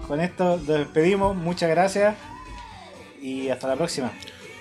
[0.09, 2.17] Con esto nos despedimos, muchas gracias
[3.21, 4.11] y hasta la próxima.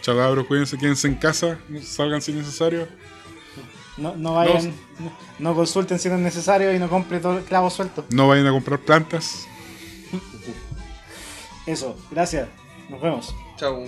[0.01, 2.87] Chao cabros, cuídense, quédense en casa, no salgan si necesario.
[3.97, 7.43] No, no vayan, no, no consulten si no es necesario y no compren todo el
[7.43, 8.05] clavo suelto.
[8.11, 9.45] No vayan a comprar plantas.
[11.65, 12.47] Eso, gracias,
[12.89, 13.35] nos vemos.
[13.57, 13.83] Chao.